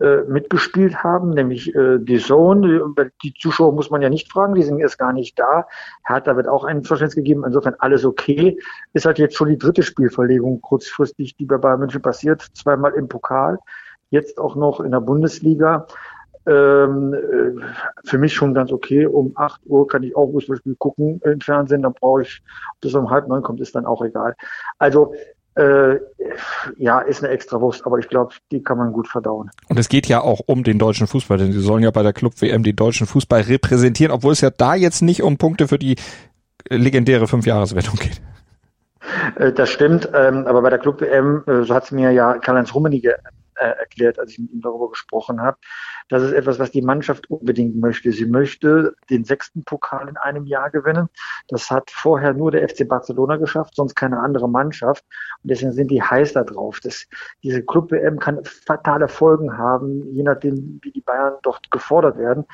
äh, 0.00 0.22
mitgespielt 0.22 1.04
haben, 1.04 1.30
nämlich 1.30 1.72
äh, 1.76 1.98
die 1.98 2.18
Zone. 2.18 2.82
Die 3.22 3.34
Zuschauer 3.34 3.72
muss 3.72 3.90
man 3.90 4.02
ja 4.02 4.08
nicht 4.08 4.32
fragen, 4.32 4.54
die 4.54 4.62
sind 4.62 4.80
erst 4.80 4.98
gar 4.98 5.12
nicht 5.12 5.38
da. 5.38 5.68
Hertha 6.04 6.34
wird 6.34 6.48
auch 6.48 6.64
ein 6.64 6.82
Verständnis 6.82 7.14
gegeben, 7.14 7.44
insofern 7.46 7.76
alles 7.78 8.04
okay. 8.04 8.58
Ist 8.94 9.04
halt 9.04 9.18
jetzt 9.18 9.36
schon 9.36 9.50
die 9.50 9.58
dritte 9.58 9.82
Spielverlegung 9.82 10.60
kurzfristig, 10.60 11.36
die 11.36 11.44
bei 11.44 11.58
Bayern 11.58 11.78
München 11.78 12.02
passiert, 12.02 12.42
zweimal 12.54 12.94
im 12.94 13.08
Pokal, 13.08 13.58
jetzt 14.10 14.38
auch 14.38 14.56
noch 14.56 14.80
in 14.80 14.90
der 14.90 15.00
Bundesliga. 15.00 15.86
Ähm, 16.44 17.14
äh, 17.14 17.62
für 18.04 18.18
mich 18.18 18.34
schon 18.34 18.54
ganz 18.54 18.72
okay. 18.72 19.06
Um 19.06 19.32
8 19.36 19.60
Uhr 19.66 19.86
kann 19.86 20.02
ich 20.02 20.16
auch 20.16 20.30
Fußballspiel 20.32 20.74
gucken 20.76 21.20
im 21.24 21.40
Fernsehen. 21.40 21.82
Dann 21.82 21.94
brauche 21.94 22.22
ich, 22.22 22.42
ob 22.74 22.80
das 22.80 22.94
um 22.94 23.10
halb 23.10 23.28
neun 23.28 23.42
kommt, 23.42 23.60
ist 23.60 23.74
dann 23.74 23.86
auch 23.86 24.02
egal. 24.02 24.34
Also 24.78 25.14
äh, 25.54 25.96
ja, 26.78 27.00
ist 27.00 27.22
eine 27.22 27.32
Extrawurst, 27.32 27.84
aber 27.84 27.98
ich 27.98 28.08
glaube, 28.08 28.34
die 28.50 28.62
kann 28.62 28.78
man 28.78 28.92
gut 28.92 29.06
verdauen. 29.06 29.50
Und 29.68 29.78
es 29.78 29.88
geht 29.88 30.06
ja 30.06 30.22
auch 30.22 30.40
um 30.46 30.64
den 30.64 30.78
deutschen 30.78 31.06
Fußball, 31.06 31.38
denn 31.38 31.52
sie 31.52 31.60
sollen 31.60 31.82
ja 31.82 31.90
bei 31.90 32.02
der 32.02 32.12
Club 32.12 32.40
WM 32.40 32.62
den 32.62 32.76
deutschen 32.76 33.06
Fußball 33.06 33.42
repräsentieren, 33.42 34.12
obwohl 34.12 34.32
es 34.32 34.40
ja 34.40 34.50
da 34.50 34.74
jetzt 34.74 35.02
nicht 35.02 35.22
um 35.22 35.36
Punkte 35.36 35.68
für 35.68 35.78
die 35.78 35.96
legendäre 36.68 37.28
Fünfjahreswertung 37.28 37.96
geht. 37.98 38.22
Äh, 39.36 39.52
das 39.52 39.68
stimmt, 39.70 40.08
ähm, 40.14 40.46
aber 40.46 40.62
bei 40.62 40.70
der 40.70 40.78
Club 40.78 41.00
WM, 41.00 41.44
äh, 41.46 41.64
so 41.64 41.74
hat 41.74 41.84
es 41.84 41.90
mir 41.90 42.10
ja 42.12 42.38
Karl-Heinz 42.38 42.74
Rummenigge 42.74 43.16
äh, 43.56 43.66
erklärt, 43.78 44.18
als 44.18 44.32
ich 44.32 44.38
mit 44.38 44.50
ihm 44.50 44.60
darüber 44.60 44.90
gesprochen 44.90 45.40
habe. 45.40 45.58
Das 46.08 46.22
ist 46.22 46.32
etwas, 46.32 46.58
was 46.58 46.70
die 46.70 46.82
Mannschaft 46.82 47.30
unbedingt 47.30 47.76
möchte. 47.76 48.12
Sie 48.12 48.26
möchte 48.26 48.94
den 49.10 49.24
sechsten 49.24 49.64
Pokal 49.64 50.08
in 50.08 50.16
einem 50.16 50.46
Jahr 50.46 50.70
gewinnen. 50.70 51.08
Das 51.48 51.70
hat 51.70 51.90
vorher 51.90 52.34
nur 52.34 52.50
der 52.50 52.68
FC 52.68 52.86
Barcelona 52.88 53.36
geschafft, 53.36 53.74
sonst 53.76 53.94
keine 53.94 54.20
andere 54.20 54.48
Mannschaft. 54.48 55.04
Und 55.42 55.50
deswegen 55.50 55.72
sind 55.72 55.90
die 55.90 56.02
heiß 56.02 56.32
da 56.32 56.44
drauf. 56.44 56.80
Das, 56.80 57.06
diese 57.42 57.62
Club-WM 57.62 58.18
kann 58.18 58.44
fatale 58.44 59.08
Folgen 59.08 59.56
haben, 59.56 60.14
je 60.14 60.22
nachdem, 60.22 60.80
wie 60.82 60.92
die 60.92 61.00
Bayern 61.00 61.34
dort 61.42 61.70
gefordert 61.70 62.18
werden. 62.18 62.44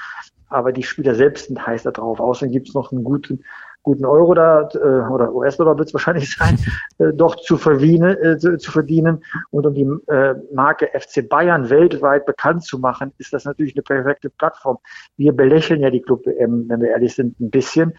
Aber 0.51 0.73
die 0.73 0.83
Spieler 0.83 1.15
selbst 1.15 1.49
sind 1.49 1.67
heiß 1.67 1.83
da 1.83 1.91
drauf. 1.91 2.21
Außerdem 2.21 2.53
gibt 2.53 2.69
es 2.69 2.75
noch 2.75 2.91
einen 2.93 3.05
guten 3.05 3.45
guten 3.89 4.05
Euro 4.05 4.35
da 4.35 4.69
äh, 4.75 5.11
oder 5.11 5.33
US-Dollar 5.33 5.79
wird 5.79 5.89
es 5.89 5.95
wahrscheinlich 5.95 6.37
sein, 6.39 6.59
äh, 6.99 7.13
doch 7.15 7.37
zu 7.37 7.57
verdienen, 7.57 8.17
äh, 8.23 8.37
zu, 8.37 8.59
zu, 8.59 8.71
verdienen. 8.71 9.25
Und 9.51 9.65
um 9.67 9.75
die 9.75 9.89
äh, 10.13 10.35
Marke 10.53 10.91
FC 10.93 11.27
Bayern 11.27 11.71
weltweit 11.71 12.27
bekannt 12.27 12.65
zu 12.65 12.79
machen, 12.79 13.13
ist 13.17 13.33
das 13.33 13.47
natürlich 13.47 13.75
eine 13.75 13.83
perfekte 13.83 14.29
Plattform. 14.29 14.77
Wir 15.17 15.33
belächeln 15.33 15.81
ja 15.81 15.89
die 15.89 16.03
Club 16.03 16.27
WM, 16.27 16.69
wenn 16.69 16.83
wir 16.83 16.91
ehrlich 16.91 17.15
sind, 17.15 17.41
ein 17.41 17.51
bisschen. 17.51 17.95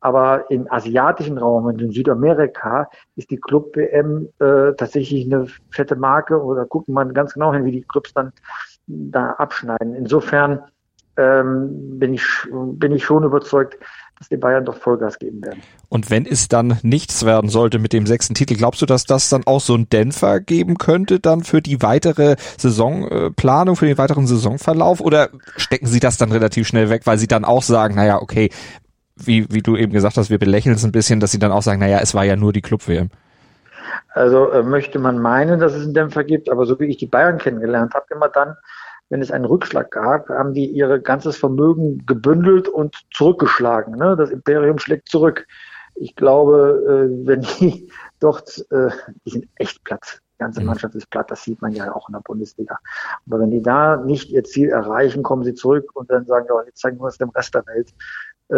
Aber 0.00 0.48
im 0.50 0.70
asiatischen 0.70 1.38
Raum 1.38 1.66
und 1.66 1.82
in 1.82 1.90
Südamerika 1.90 2.88
ist 3.16 3.30
die 3.30 3.40
Club 3.40 3.74
WM 3.74 4.28
äh, 4.38 4.74
tatsächlich 4.74 5.26
eine 5.26 5.46
fette 5.70 5.96
Marke 5.96 6.40
oder 6.40 6.66
gucken 6.66 6.94
man 6.94 7.14
ganz 7.14 7.34
genau 7.34 7.52
hin, 7.52 7.64
wie 7.64 7.72
die 7.72 7.82
Clubs 7.82 8.14
dann 8.14 8.32
da 8.86 9.30
abschneiden. 9.32 9.94
Insofern 9.94 10.60
ähm, 11.16 11.98
bin 11.98 12.14
ich 12.14 12.26
bin 12.52 12.92
ich 12.92 13.04
schon 13.04 13.24
überzeugt, 13.24 13.78
dass 14.22 14.28
die 14.28 14.36
Bayern 14.36 14.64
doch 14.64 14.76
Vollgas 14.76 15.18
geben 15.18 15.42
werden. 15.42 15.60
Und 15.88 16.08
wenn 16.08 16.26
es 16.26 16.46
dann 16.46 16.78
nichts 16.82 17.26
werden 17.26 17.50
sollte 17.50 17.80
mit 17.80 17.92
dem 17.92 18.06
sechsten 18.06 18.34
Titel, 18.34 18.54
glaubst 18.54 18.80
du, 18.80 18.86
dass 18.86 19.04
das 19.04 19.28
dann 19.28 19.42
auch 19.46 19.60
so 19.60 19.74
ein 19.74 19.88
Dämpfer 19.88 20.38
geben 20.38 20.78
könnte 20.78 21.18
dann 21.18 21.42
für 21.42 21.60
die 21.60 21.82
weitere 21.82 22.36
Saisonplanung, 22.56 23.74
für 23.74 23.86
den 23.86 23.98
weiteren 23.98 24.28
Saisonverlauf? 24.28 25.00
Oder 25.00 25.30
stecken 25.56 25.86
sie 25.86 25.98
das 25.98 26.18
dann 26.18 26.30
relativ 26.30 26.68
schnell 26.68 26.88
weg, 26.88 27.02
weil 27.04 27.18
sie 27.18 27.26
dann 27.26 27.44
auch 27.44 27.64
sagen, 27.64 27.96
naja, 27.96 28.22
okay, 28.22 28.50
wie, 29.16 29.52
wie 29.52 29.60
du 29.60 29.76
eben 29.76 29.92
gesagt 29.92 30.16
hast, 30.16 30.30
wir 30.30 30.38
belächeln 30.38 30.76
es 30.76 30.84
ein 30.84 30.92
bisschen, 30.92 31.18
dass 31.18 31.32
sie 31.32 31.40
dann 31.40 31.50
auch 31.50 31.62
sagen, 31.62 31.80
naja, 31.80 31.98
es 32.00 32.14
war 32.14 32.24
ja 32.24 32.36
nur 32.36 32.52
die 32.52 32.62
Club-WM. 32.62 33.10
Also 34.14 34.52
äh, 34.52 34.62
möchte 34.62 35.00
man 35.00 35.18
meinen, 35.18 35.58
dass 35.58 35.74
es 35.74 35.82
einen 35.82 35.94
Dämpfer 35.94 36.22
gibt, 36.22 36.48
aber 36.48 36.64
so 36.64 36.78
wie 36.78 36.84
ich 36.84 36.96
die 36.96 37.06
Bayern 37.06 37.38
kennengelernt 37.38 37.92
habe, 37.94 38.06
immer 38.10 38.28
dann, 38.28 38.54
wenn 39.12 39.20
es 39.20 39.30
einen 39.30 39.44
Rückschlag 39.44 39.90
gab, 39.90 40.30
haben 40.30 40.54
die 40.54 40.64
ihr 40.64 40.98
ganzes 40.98 41.36
Vermögen 41.36 42.02
gebündelt 42.06 42.66
und 42.66 42.96
zurückgeschlagen. 43.12 43.94
Ne? 43.94 44.16
Das 44.16 44.30
Imperium 44.30 44.78
schlägt 44.78 45.10
zurück. 45.10 45.46
Ich 45.94 46.16
glaube, 46.16 47.10
äh, 47.12 47.26
wenn 47.26 47.42
die 47.42 47.90
dort, 48.20 48.64
äh, 48.70 48.88
die 49.26 49.30
sind 49.30 49.48
echt 49.56 49.84
platt. 49.84 50.22
ganze 50.38 50.60
mhm. 50.60 50.68
Mannschaft 50.68 50.94
ist 50.94 51.10
platt, 51.10 51.30
das 51.30 51.42
sieht 51.44 51.60
man 51.60 51.72
ja 51.72 51.94
auch 51.94 52.08
in 52.08 52.14
der 52.14 52.22
Bundesliga. 52.24 52.78
Aber 53.26 53.40
wenn 53.40 53.50
die 53.50 53.60
da 53.60 53.98
nicht 53.98 54.30
ihr 54.30 54.44
Ziel 54.44 54.70
erreichen, 54.70 55.22
kommen 55.22 55.44
sie 55.44 55.52
zurück 55.52 55.90
und 55.92 56.10
dann 56.10 56.24
sagen, 56.24 56.46
ja, 56.48 56.62
jetzt 56.64 56.80
zeigen 56.80 56.98
wir 56.98 57.04
uns 57.04 57.18
dem 57.18 57.28
Rest 57.28 57.54
der 57.54 57.66
Welt, 57.66 57.92
äh, 58.48 58.54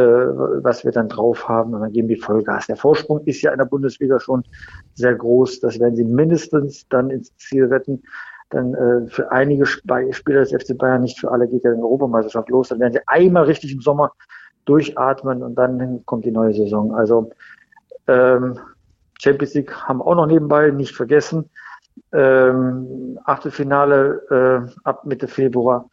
was 0.62 0.84
wir 0.84 0.92
dann 0.92 1.08
drauf 1.08 1.48
haben 1.48 1.74
und 1.74 1.80
dann 1.80 1.90
geben 1.90 2.06
die 2.06 2.14
Vollgas. 2.14 2.68
Der 2.68 2.76
Vorsprung 2.76 3.24
ist 3.24 3.42
ja 3.42 3.50
in 3.50 3.58
der 3.58 3.64
Bundesliga 3.64 4.20
schon 4.20 4.44
sehr 4.94 5.16
groß. 5.16 5.58
Das 5.58 5.80
werden 5.80 5.96
sie 5.96 6.04
mindestens 6.04 6.86
dann 6.90 7.10
ins 7.10 7.36
Ziel 7.38 7.64
retten. 7.64 8.04
Dann 8.54 8.74
äh, 8.74 9.06
für 9.08 9.30
einige 9.32 9.66
Spieler 9.66 10.40
des 10.40 10.52
FC 10.52 10.78
Bayern, 10.78 11.02
nicht 11.02 11.18
für 11.18 11.30
alle, 11.30 11.48
geht 11.48 11.64
ja 11.64 11.74
die 11.74 11.82
Europameisterschaft 11.82 12.48
los. 12.50 12.68
Dann 12.68 12.80
werden 12.80 12.92
sie 12.92 13.06
einmal 13.06 13.44
richtig 13.44 13.72
im 13.72 13.80
Sommer 13.80 14.12
durchatmen 14.64 15.42
und 15.42 15.56
dann 15.56 16.04
kommt 16.06 16.24
die 16.24 16.30
neue 16.30 16.54
Saison. 16.54 16.94
Also 16.94 17.30
ähm, 18.06 18.58
Champions 19.20 19.54
League 19.54 19.74
haben 19.74 20.00
auch 20.00 20.14
noch 20.14 20.26
nebenbei 20.26 20.70
nicht 20.70 20.94
vergessen. 20.94 21.50
Ähm, 22.12 23.18
Achtelfinale 23.24 24.68
äh, 24.68 24.80
ab 24.84 25.04
Mitte 25.04 25.28
Februar. 25.28 25.88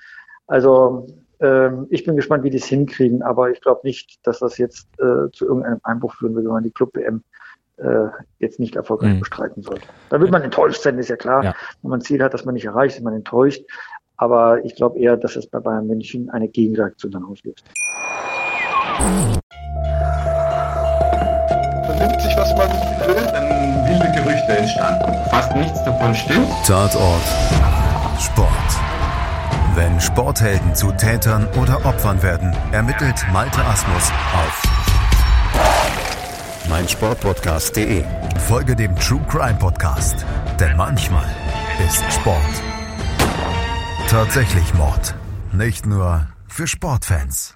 Also 0.48 1.08
ähm, 1.39 1.88
ich 1.89 2.03
bin 2.03 2.15
gespannt, 2.15 2.44
wie 2.44 2.50
die 2.50 2.58
es 2.58 2.65
hinkriegen, 2.65 3.22
aber 3.24 3.51
ich 3.51 3.62
glaube 3.62 3.82
nicht, 3.84 4.25
dass 4.25 4.39
das 4.39 4.58
jetzt 4.58 4.88
äh, 5.00 5.30
zu 5.32 5.46
irgendeinem 5.46 5.80
Einbruch 5.84 6.13
führen 6.15 6.36
wird, 6.36 6.46
wenn 6.46 6.53
man 6.53 6.63
die 6.63 6.72
Club-WM 6.72 7.24
äh, 7.82 8.10
jetzt 8.40 8.60
nicht 8.60 8.76
erfolgreich 8.76 9.14
mhm. 9.16 9.20
bestreiten 9.20 9.64
sollte. 9.64 9.88
Da 10.10 10.20
wird 10.20 10.32
man 10.32 10.42
enttäuscht 10.42 10.82
sein, 10.82 10.98
ist 10.98 11.10
ja 11.10 11.16
klar. 11.16 11.44
Ja. 11.44 11.56
Wenn 11.82 11.92
man 11.92 12.00
ein 12.00 12.04
Ziel 12.04 12.22
hat, 12.24 12.34
das 12.34 12.46
man 12.46 12.54
nicht 12.54 12.66
erreicht, 12.66 12.98
ist 12.98 13.04
man 13.04 13.14
enttäuscht. 13.14 13.64
Aber 14.18 14.64
ich 14.64 14.76
glaube 14.76 15.00
eher, 15.00 15.18
dass 15.18 15.36
es 15.36 15.48
bei 15.48 15.60
Bayern 15.60 15.88
München 15.88 16.30
eine 16.30 16.48
Gegenreaktion 16.48 17.12
dann 17.12 17.24
auslöst. 17.24 17.64
Vernimmt 21.86 22.22
sich, 22.22 22.38
was 22.38 22.56
man 22.56 22.70
will, 23.08 23.16
dann 23.16 23.50
wilde 23.90 24.12
Gerüchte 24.16 24.58
entstanden. 24.58 25.12
Fast 25.30 25.56
nichts 25.56 25.84
davon 25.84 26.14
stimmt. 26.14 26.48
Tatort. 26.68 27.24
Sport. 28.20 28.48
Wenn 29.74 30.00
Sporthelden 30.00 30.76
zu 30.76 30.92
Tätern 30.92 31.48
oder 31.60 31.78
Opfern 31.86 32.22
werden, 32.22 32.54
ermittelt 32.72 33.26
Malte 33.32 33.62
Asmus 33.66 34.12
auf 34.36 34.71
meinsportpodcast.de. 36.72 38.04
Folge 38.48 38.75
dem 38.75 38.96
True 38.96 39.22
Crime 39.30 39.60
Podcast, 39.60 40.25
denn 40.60 40.75
manchmal 40.78 41.25
ist 41.86 42.01
Sport 42.13 42.38
tatsächlich 44.08 44.74
Mord. 44.74 45.16
Nicht 45.54 45.86
nur 45.86 46.28
für 46.48 46.68
Sportfans. 46.68 47.56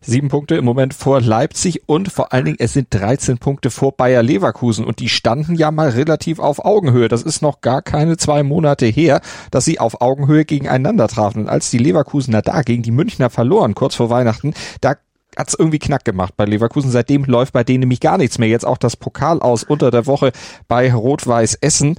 Sieben 0.00 0.28
Punkte 0.28 0.54
im 0.56 0.64
Moment 0.64 0.94
vor 0.94 1.20
Leipzig 1.20 1.88
und 1.88 2.12
vor 2.12 2.32
allen 2.32 2.44
Dingen 2.44 2.56
es 2.60 2.72
sind 2.72 2.88
13 2.90 3.38
Punkte 3.38 3.70
vor 3.70 3.96
Bayer 3.96 4.22
Leverkusen 4.22 4.84
und 4.84 5.00
die 5.00 5.08
standen 5.08 5.56
ja 5.56 5.70
mal 5.70 5.88
relativ 5.90 6.38
auf 6.38 6.64
Augenhöhe. 6.64 7.08
Das 7.08 7.22
ist 7.22 7.42
noch 7.42 7.62
gar 7.62 7.82
keine 7.82 8.16
zwei 8.16 8.42
Monate 8.42 8.86
her, 8.86 9.20
dass 9.50 9.64
sie 9.64 9.80
auf 9.80 10.00
Augenhöhe 10.00 10.44
gegeneinander 10.44 11.08
trafen. 11.08 11.42
Und 11.42 11.48
als 11.48 11.70
die 11.70 11.78
Leverkusener 11.78 12.42
da 12.42 12.62
gegen 12.62 12.82
die 12.82 12.92
Münchner 12.92 13.30
verloren, 13.30 13.74
kurz 13.74 13.96
vor 13.96 14.10
Weihnachten, 14.10 14.54
da 14.80 14.94
hat's 15.36 15.54
irgendwie 15.58 15.78
knack 15.78 16.04
gemacht 16.04 16.34
bei 16.36 16.44
Leverkusen. 16.44 16.90
Seitdem 16.90 17.24
läuft 17.24 17.52
bei 17.52 17.64
denen 17.64 17.80
nämlich 17.80 18.00
gar 18.00 18.18
nichts 18.18 18.38
mehr. 18.38 18.48
Jetzt 18.48 18.66
auch 18.66 18.78
das 18.78 18.96
Pokal 18.96 19.40
aus 19.40 19.64
unter 19.64 19.90
der 19.90 20.06
Woche 20.06 20.32
bei 20.68 20.92
Rot-Weiß 20.92 21.56
Essen. 21.60 21.96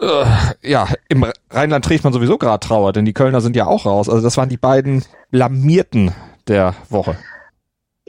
Äh, 0.00 0.24
ja, 0.62 0.88
im 1.08 1.26
Rheinland 1.50 1.84
trägt 1.84 2.04
man 2.04 2.12
sowieso 2.12 2.38
gerade 2.38 2.66
Trauer, 2.66 2.92
denn 2.92 3.04
die 3.04 3.12
Kölner 3.12 3.40
sind 3.40 3.56
ja 3.56 3.66
auch 3.66 3.86
raus. 3.86 4.08
Also 4.08 4.22
das 4.22 4.36
waren 4.36 4.48
die 4.48 4.56
beiden 4.56 5.04
blamierten 5.30 6.12
der 6.46 6.74
Woche? 6.88 7.16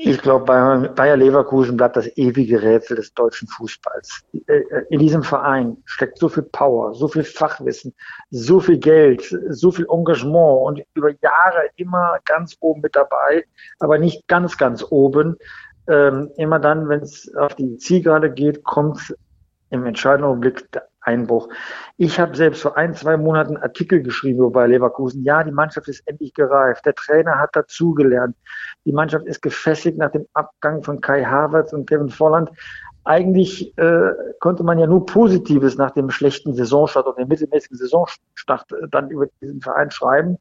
Ich 0.01 0.21
glaube, 0.21 0.45
bei 0.45 0.87
Bayer 0.87 1.17
Leverkusen 1.17 1.75
bleibt 1.75 1.97
das 1.97 2.07
ewige 2.15 2.61
Rätsel 2.61 2.95
des 2.95 3.13
deutschen 3.13 3.49
Fußballs. 3.49 4.21
Äh, 4.47 4.61
in 4.89 4.99
diesem 4.99 5.23
Verein 5.23 5.75
steckt 5.83 6.19
so 6.19 6.29
viel 6.29 6.43
Power, 6.43 6.93
so 6.95 7.09
viel 7.09 7.25
Fachwissen, 7.25 7.93
so 8.29 8.61
viel 8.61 8.77
Geld, 8.77 9.37
so 9.49 9.71
viel 9.71 9.85
Engagement 9.91 10.61
und 10.61 10.83
über 10.93 11.09
Jahre 11.21 11.69
immer 11.75 12.17
ganz 12.23 12.55
oben 12.61 12.79
mit 12.79 12.95
dabei, 12.95 13.43
aber 13.79 13.97
nicht 13.97 14.25
ganz, 14.29 14.57
ganz 14.57 14.85
oben. 14.89 15.35
Ähm, 15.87 16.31
immer 16.37 16.59
dann, 16.59 16.87
wenn 16.87 17.01
es 17.01 17.29
auf 17.35 17.55
die 17.55 17.77
Zielgerade 17.77 18.31
geht, 18.31 18.63
kommt 18.63 19.13
im 19.69 19.85
entscheidenden 19.85 20.29
Augenblick 20.29 20.71
der 20.71 20.88
Einbruch. 21.01 21.49
Ich 21.97 22.19
habe 22.19 22.35
selbst 22.35 22.61
vor 22.61 22.77
ein, 22.77 22.93
zwei 22.93 23.17
Monaten 23.17 23.57
Artikel 23.57 24.01
geschrieben 24.01 24.45
über 24.45 24.67
Leverkusen. 24.67 25.23
Ja, 25.23 25.43
die 25.43 25.51
Mannschaft 25.51 25.87
ist 25.87 26.07
endlich 26.07 26.33
gereift. 26.33 26.85
Der 26.85 26.95
Trainer 26.95 27.39
hat 27.39 27.55
dazugelernt. 27.55 28.35
Die 28.85 28.91
Mannschaft 28.91 29.25
ist 29.25 29.41
gefestigt 29.41 29.97
nach 29.97 30.11
dem 30.11 30.25
Abgang 30.33 30.83
von 30.83 31.01
Kai 31.01 31.23
Havertz 31.23 31.73
und 31.73 31.89
Kevin 31.89 32.09
Volland. 32.09 32.49
Eigentlich 33.05 33.75
äh, 33.77 34.11
konnte 34.39 34.63
man 34.63 34.77
ja 34.77 34.85
nur 34.85 35.05
Positives 35.05 35.77
nach 35.77 35.91
dem 35.91 36.09
schlechten 36.09 36.53
Saisonstart 36.53 37.07
oder 37.07 37.15
dem 37.15 37.29
mittelmäßigen 37.29 37.77
Saisonstart 37.77 38.71
äh, 38.71 38.87
dann 38.91 39.09
über 39.09 39.27
diesen 39.41 39.61
Verein 39.61 39.89
schreiben. 39.89 40.37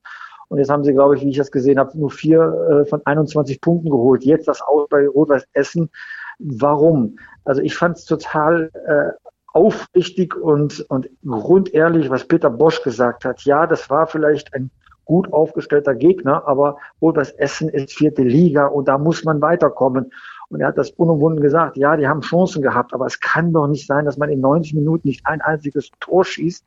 Und 0.49 0.59
jetzt 0.59 0.71
haben 0.71 0.85
sie, 0.85 0.93
glaube 0.93 1.17
ich, 1.17 1.23
wie 1.23 1.31
ich 1.31 1.37
das 1.37 1.51
gesehen 1.51 1.79
habe, 1.79 1.97
nur 1.97 2.11
vier 2.11 2.83
äh, 2.85 2.85
von 2.87 3.01
21 3.05 3.61
Punkten 3.61 3.91
geholt. 3.91 4.25
Jetzt 4.25 4.49
das 4.49 4.61
Aus 4.63 4.89
bei 4.89 5.07
Rot-Weiß 5.07 5.47
Essen. 5.53 5.91
Warum? 6.39 7.19
Also 7.45 7.61
ich 7.61 7.77
fand 7.77 7.97
es 7.97 8.05
total 8.05 8.71
äh, 8.87 9.29
aufrichtig 9.53 10.37
und, 10.37 10.81
und 10.89 11.09
grundehrlich, 11.27 12.11
was 12.11 12.27
Peter 12.27 12.51
Bosch 12.51 12.83
gesagt 12.83 13.25
hat. 13.25 13.43
Ja, 13.43 13.67
das 13.67 13.91
war 13.91 14.07
vielleicht 14.07 14.55
ein 14.55 14.71
gut 15.09 15.33
aufgestellter 15.33 15.95
Gegner, 15.95 16.47
aber 16.47 16.77
wohl 17.01 17.15
das 17.15 17.31
Essen 17.31 17.71
ist 17.71 17.95
vierte 17.95 18.23
Liga 18.23 18.67
und 18.67 18.89
da 18.89 18.99
muss 18.99 19.25
man 19.25 19.41
weiterkommen. 19.41 20.13
Und 20.51 20.61
er 20.61 20.69
hat 20.69 20.79
das 20.79 20.91
unumwunden 20.91 21.43
gesagt, 21.43 21.77
ja, 21.77 21.97
die 21.97 22.07
haben 22.07 22.21
Chancen 22.21 22.63
gehabt, 22.63 22.93
aber 22.95 23.07
es 23.07 23.21
kann 23.21 23.53
doch 23.53 23.67
nicht 23.67 23.87
sein, 23.87 24.05
dass 24.05 24.19
man 24.19 24.31
in 24.31 24.41
90 24.41 24.75
Minuten 24.75 25.09
nicht 25.09 25.27
ein 25.27 25.41
einziges 25.41 25.91
Tor 26.01 26.25
schießt. 26.25 26.65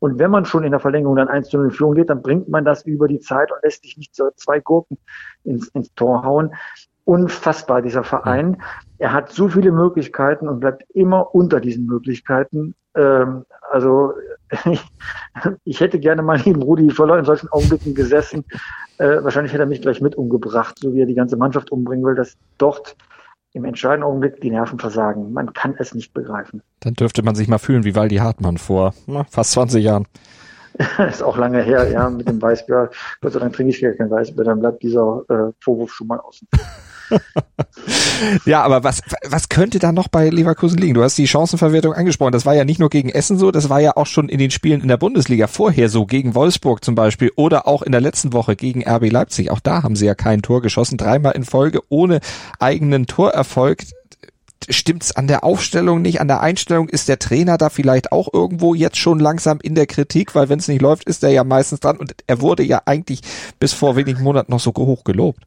Und 0.00 0.18
wenn 0.18 0.30
man 0.30 0.44
schon 0.44 0.64
in 0.64 0.72
der 0.72 0.80
Verlängerung 0.80 1.16
dann 1.16 1.28
1 1.28 1.48
zu 1.48 1.56
0 1.56 1.66
in 1.66 1.70
Führung 1.72 1.94
geht, 1.94 2.10
dann 2.10 2.22
bringt 2.22 2.48
man 2.48 2.64
das 2.64 2.84
über 2.84 3.08
die 3.08 3.20
Zeit 3.20 3.50
und 3.50 3.58
lässt 3.62 3.82
sich 3.82 3.96
nicht 3.96 4.14
so 4.14 4.30
zwei 4.36 4.60
Gurken 4.60 4.98
ins, 5.44 5.68
ins 5.68 5.92
Tor 5.94 6.24
hauen 6.24 6.52
unfassbar, 7.04 7.82
dieser 7.82 8.04
Verein. 8.04 8.62
Er 8.98 9.12
hat 9.12 9.30
so 9.30 9.48
viele 9.48 9.72
Möglichkeiten 9.72 10.48
und 10.48 10.60
bleibt 10.60 10.84
immer 10.94 11.34
unter 11.34 11.60
diesen 11.60 11.86
Möglichkeiten. 11.86 12.74
Ähm, 12.96 13.44
also 13.70 14.14
ich, 14.70 14.84
ich, 15.64 15.80
hätte 15.80 15.98
gerne 15.98 16.22
mal 16.22 16.40
neben 16.44 16.62
Rudi 16.62 16.90
Völler 16.90 17.18
in 17.18 17.24
solchen 17.24 17.48
Augenblicken 17.48 17.94
gesessen. 17.94 18.44
Äh, 18.98 19.22
wahrscheinlich 19.22 19.52
hätte 19.52 19.64
er 19.64 19.68
mich 19.68 19.82
gleich 19.82 20.00
mit 20.00 20.14
umgebracht, 20.14 20.78
so 20.78 20.94
wie 20.94 21.00
er 21.00 21.06
die 21.06 21.14
ganze 21.14 21.36
Mannschaft 21.36 21.70
umbringen 21.70 22.04
will, 22.04 22.14
dass 22.14 22.36
dort 22.58 22.96
im 23.52 23.64
entscheidenden 23.64 24.04
Augenblick 24.04 24.40
die 24.40 24.50
Nerven 24.50 24.78
versagen. 24.78 25.32
Man 25.32 25.52
kann 25.52 25.74
es 25.78 25.94
nicht 25.94 26.12
begreifen. 26.12 26.62
Dann 26.80 26.94
dürfte 26.94 27.22
man 27.22 27.34
sich 27.34 27.48
mal 27.48 27.58
fühlen 27.58 27.84
wie 27.84 27.94
Waldi 27.94 28.16
Hartmann 28.16 28.58
vor 28.58 28.94
na, 29.06 29.24
fast 29.24 29.52
20 29.52 29.82
Jahren. 29.82 30.06
ist 31.08 31.22
auch 31.22 31.36
lange 31.36 31.62
her, 31.62 31.88
ja, 31.88 32.10
mit 32.10 32.28
dem 32.28 32.42
Weißbier. 32.42 32.90
Gott 33.20 33.32
sei 33.32 33.38
Dank 33.38 33.54
trinke 33.54 33.70
ich 33.70 33.80
gar 33.80 33.92
kein 33.92 34.10
Weißbier, 34.10 34.44
dann 34.44 34.60
bleibt 34.60 34.82
dieser 34.82 35.22
äh, 35.28 35.52
Vorwurf 35.60 35.92
schon 35.92 36.08
mal 36.08 36.18
außen. 36.18 36.48
ja, 38.46 38.62
aber 38.62 38.84
was, 38.84 39.02
was 39.24 39.48
könnte 39.48 39.78
da 39.78 39.92
noch 39.92 40.08
bei 40.08 40.28
Leverkusen 40.28 40.78
liegen? 40.78 40.94
Du 40.94 41.02
hast 41.02 41.18
die 41.18 41.26
Chancenverwertung 41.26 41.94
angesprochen. 41.94 42.32
Das 42.32 42.46
war 42.46 42.54
ja 42.54 42.64
nicht 42.64 42.80
nur 42.80 42.90
gegen 42.90 43.08
Essen 43.08 43.38
so, 43.38 43.50
das 43.50 43.68
war 43.68 43.80
ja 43.80 43.96
auch 43.96 44.06
schon 44.06 44.28
in 44.28 44.38
den 44.38 44.50
Spielen 44.50 44.80
in 44.80 44.88
der 44.88 44.96
Bundesliga 44.96 45.46
vorher 45.46 45.88
so, 45.88 46.06
gegen 46.06 46.34
Wolfsburg 46.34 46.84
zum 46.84 46.94
Beispiel 46.94 47.30
oder 47.36 47.66
auch 47.66 47.82
in 47.82 47.92
der 47.92 48.00
letzten 48.00 48.32
Woche 48.32 48.56
gegen 48.56 48.86
RB 48.86 49.10
Leipzig. 49.10 49.50
Auch 49.50 49.60
da 49.60 49.82
haben 49.82 49.96
sie 49.96 50.06
ja 50.06 50.14
kein 50.14 50.42
Tor 50.42 50.62
geschossen, 50.62 50.98
dreimal 50.98 51.32
in 51.32 51.44
Folge 51.44 51.80
ohne 51.88 52.20
eigenen 52.58 53.06
Torerfolg 53.06 53.82
stimmt's 54.68 55.12
an 55.12 55.26
der 55.26 55.44
Aufstellung 55.44 56.02
nicht, 56.02 56.20
an 56.20 56.28
der 56.28 56.40
Einstellung? 56.40 56.88
Ist 56.88 57.08
der 57.08 57.18
Trainer 57.18 57.58
da 57.58 57.68
vielleicht 57.68 58.12
auch 58.12 58.32
irgendwo 58.32 58.74
jetzt 58.74 58.96
schon 58.96 59.18
langsam 59.18 59.58
in 59.60 59.74
der 59.74 59.86
Kritik? 59.86 60.34
Weil 60.34 60.48
wenn 60.48 60.58
es 60.58 60.68
nicht 60.68 60.82
läuft, 60.82 61.04
ist 61.04 61.22
er 61.22 61.30
ja 61.30 61.44
meistens 61.44 61.80
dran 61.80 61.96
und 61.96 62.14
er 62.26 62.40
wurde 62.40 62.62
ja 62.62 62.82
eigentlich 62.86 63.20
bis 63.60 63.72
vor 63.72 63.96
wenigen 63.96 64.22
Monaten 64.22 64.52
noch 64.52 64.60
so 64.60 64.72
hoch 64.76 65.04
gelobt. 65.04 65.44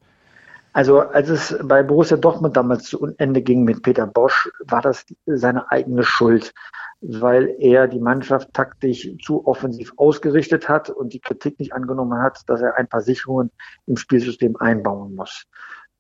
Also 0.78 1.00
als 1.00 1.28
es 1.28 1.58
bei 1.64 1.82
Borussia 1.82 2.18
Dortmund 2.18 2.56
damals 2.56 2.84
zu 2.84 3.12
Ende 3.18 3.42
ging 3.42 3.64
mit 3.64 3.82
Peter 3.82 4.06
Bosch, 4.06 4.48
war 4.60 4.84
das 4.84 5.08
seine 5.26 5.72
eigene 5.72 6.04
Schuld, 6.04 6.54
weil 7.02 7.56
er 7.58 7.88
die 7.88 8.00
Mannschaft 8.00 8.54
taktisch 8.54 9.10
zu 9.26 9.48
offensiv 9.48 9.92
ausgerichtet 9.98 10.70
hat 10.70 10.92
und 10.92 11.14
die 11.14 11.20
Kritik 11.20 11.60
nicht 11.60 11.74
angenommen 11.74 12.22
hat, 12.22 12.42
dass 12.46 12.62
er 12.62 12.78
ein 12.78 12.88
paar 12.88 13.02
Sicherungen 13.02 13.50
im 13.88 13.98
Spielsystem 13.98 14.56
einbauen 14.58 15.16
muss. 15.16 15.46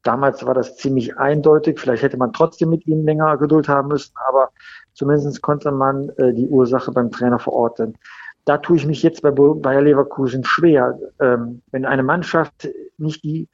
Damals 0.03 0.45
war 0.45 0.53
das 0.53 0.77
ziemlich 0.77 1.17
eindeutig. 1.17 1.79
Vielleicht 1.79 2.03
hätte 2.03 2.17
man 2.17 2.31
trotzdem 2.31 2.69
mit 2.69 2.85
ihm 2.85 3.03
länger 3.03 3.35
Geduld 3.37 3.67
haben 3.67 3.87
müssen, 3.87 4.13
aber 4.29 4.51
zumindest 4.93 5.41
konnte 5.41 5.71
man 5.71 6.09
äh, 6.17 6.35
die 6.35 6.47
Ursache 6.47 6.91
beim 6.91 7.09
Trainer 7.09 7.39
verorten. 7.39 7.97
Da 8.45 8.59
tue 8.59 8.77
ich 8.77 8.85
mich 8.85 9.01
jetzt 9.01 9.23
bei 9.23 9.31
Bayer 9.31 9.81
Leverkusen 9.81 10.43
schwer. 10.43 10.99
Ähm, 11.19 11.63
wenn 11.71 11.83
eine 11.83 12.03
Mannschaft 12.03 12.69
nicht 12.99 13.23
die 13.23 13.49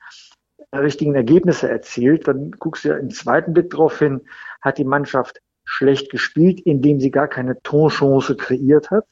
richtigen 0.81 1.15
Ergebnisse 1.15 1.69
erzielt, 1.69 2.27
dann 2.27 2.51
guckst 2.51 2.83
du 2.83 2.89
ja 2.89 2.97
im 2.97 3.09
zweiten 3.09 3.53
Blick 3.53 3.69
darauf 3.69 3.99
hin, 3.99 4.21
hat 4.61 4.77
die 4.77 4.85
Mannschaft 4.85 5.41
schlecht 5.65 6.09
gespielt, 6.09 6.59
indem 6.61 6.99
sie 6.99 7.11
gar 7.11 7.27
keine 7.27 7.61
Torchance 7.61 8.35
kreiert 8.35 8.91
hat? 8.91 9.05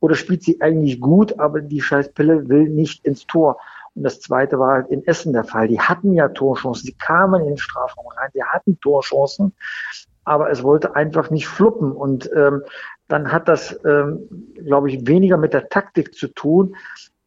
Oder 0.00 0.14
spielt 0.14 0.42
sie 0.42 0.60
eigentlich 0.60 1.00
gut, 1.00 1.38
aber 1.38 1.60
die 1.60 1.80
Scheißpille 1.80 2.48
will 2.48 2.68
nicht 2.68 3.04
ins 3.04 3.26
Tor? 3.26 3.58
Und 3.94 4.04
das 4.04 4.20
zweite 4.20 4.58
war 4.58 4.74
halt 4.74 4.88
in 4.88 5.06
Essen 5.06 5.32
der 5.32 5.44
Fall. 5.44 5.68
Die 5.68 5.80
hatten 5.80 6.12
ja 6.12 6.28
Torchancen, 6.28 6.86
sie 6.86 6.94
kamen 6.94 7.42
in 7.42 7.48
den 7.48 7.58
Strafraum 7.58 8.06
rein, 8.16 8.30
sie 8.32 8.42
hatten 8.42 8.78
Torchancen, 8.80 9.52
aber 10.24 10.50
es 10.50 10.62
wollte 10.62 10.94
einfach 10.94 11.30
nicht 11.30 11.48
fluppen. 11.48 11.92
Und 11.92 12.30
ähm, 12.34 12.62
dann 13.08 13.32
hat 13.32 13.48
das, 13.48 13.78
ähm, 13.84 14.54
glaube 14.64 14.90
ich, 14.90 15.06
weniger 15.06 15.36
mit 15.36 15.52
der 15.52 15.68
Taktik 15.68 16.14
zu 16.14 16.28
tun, 16.28 16.76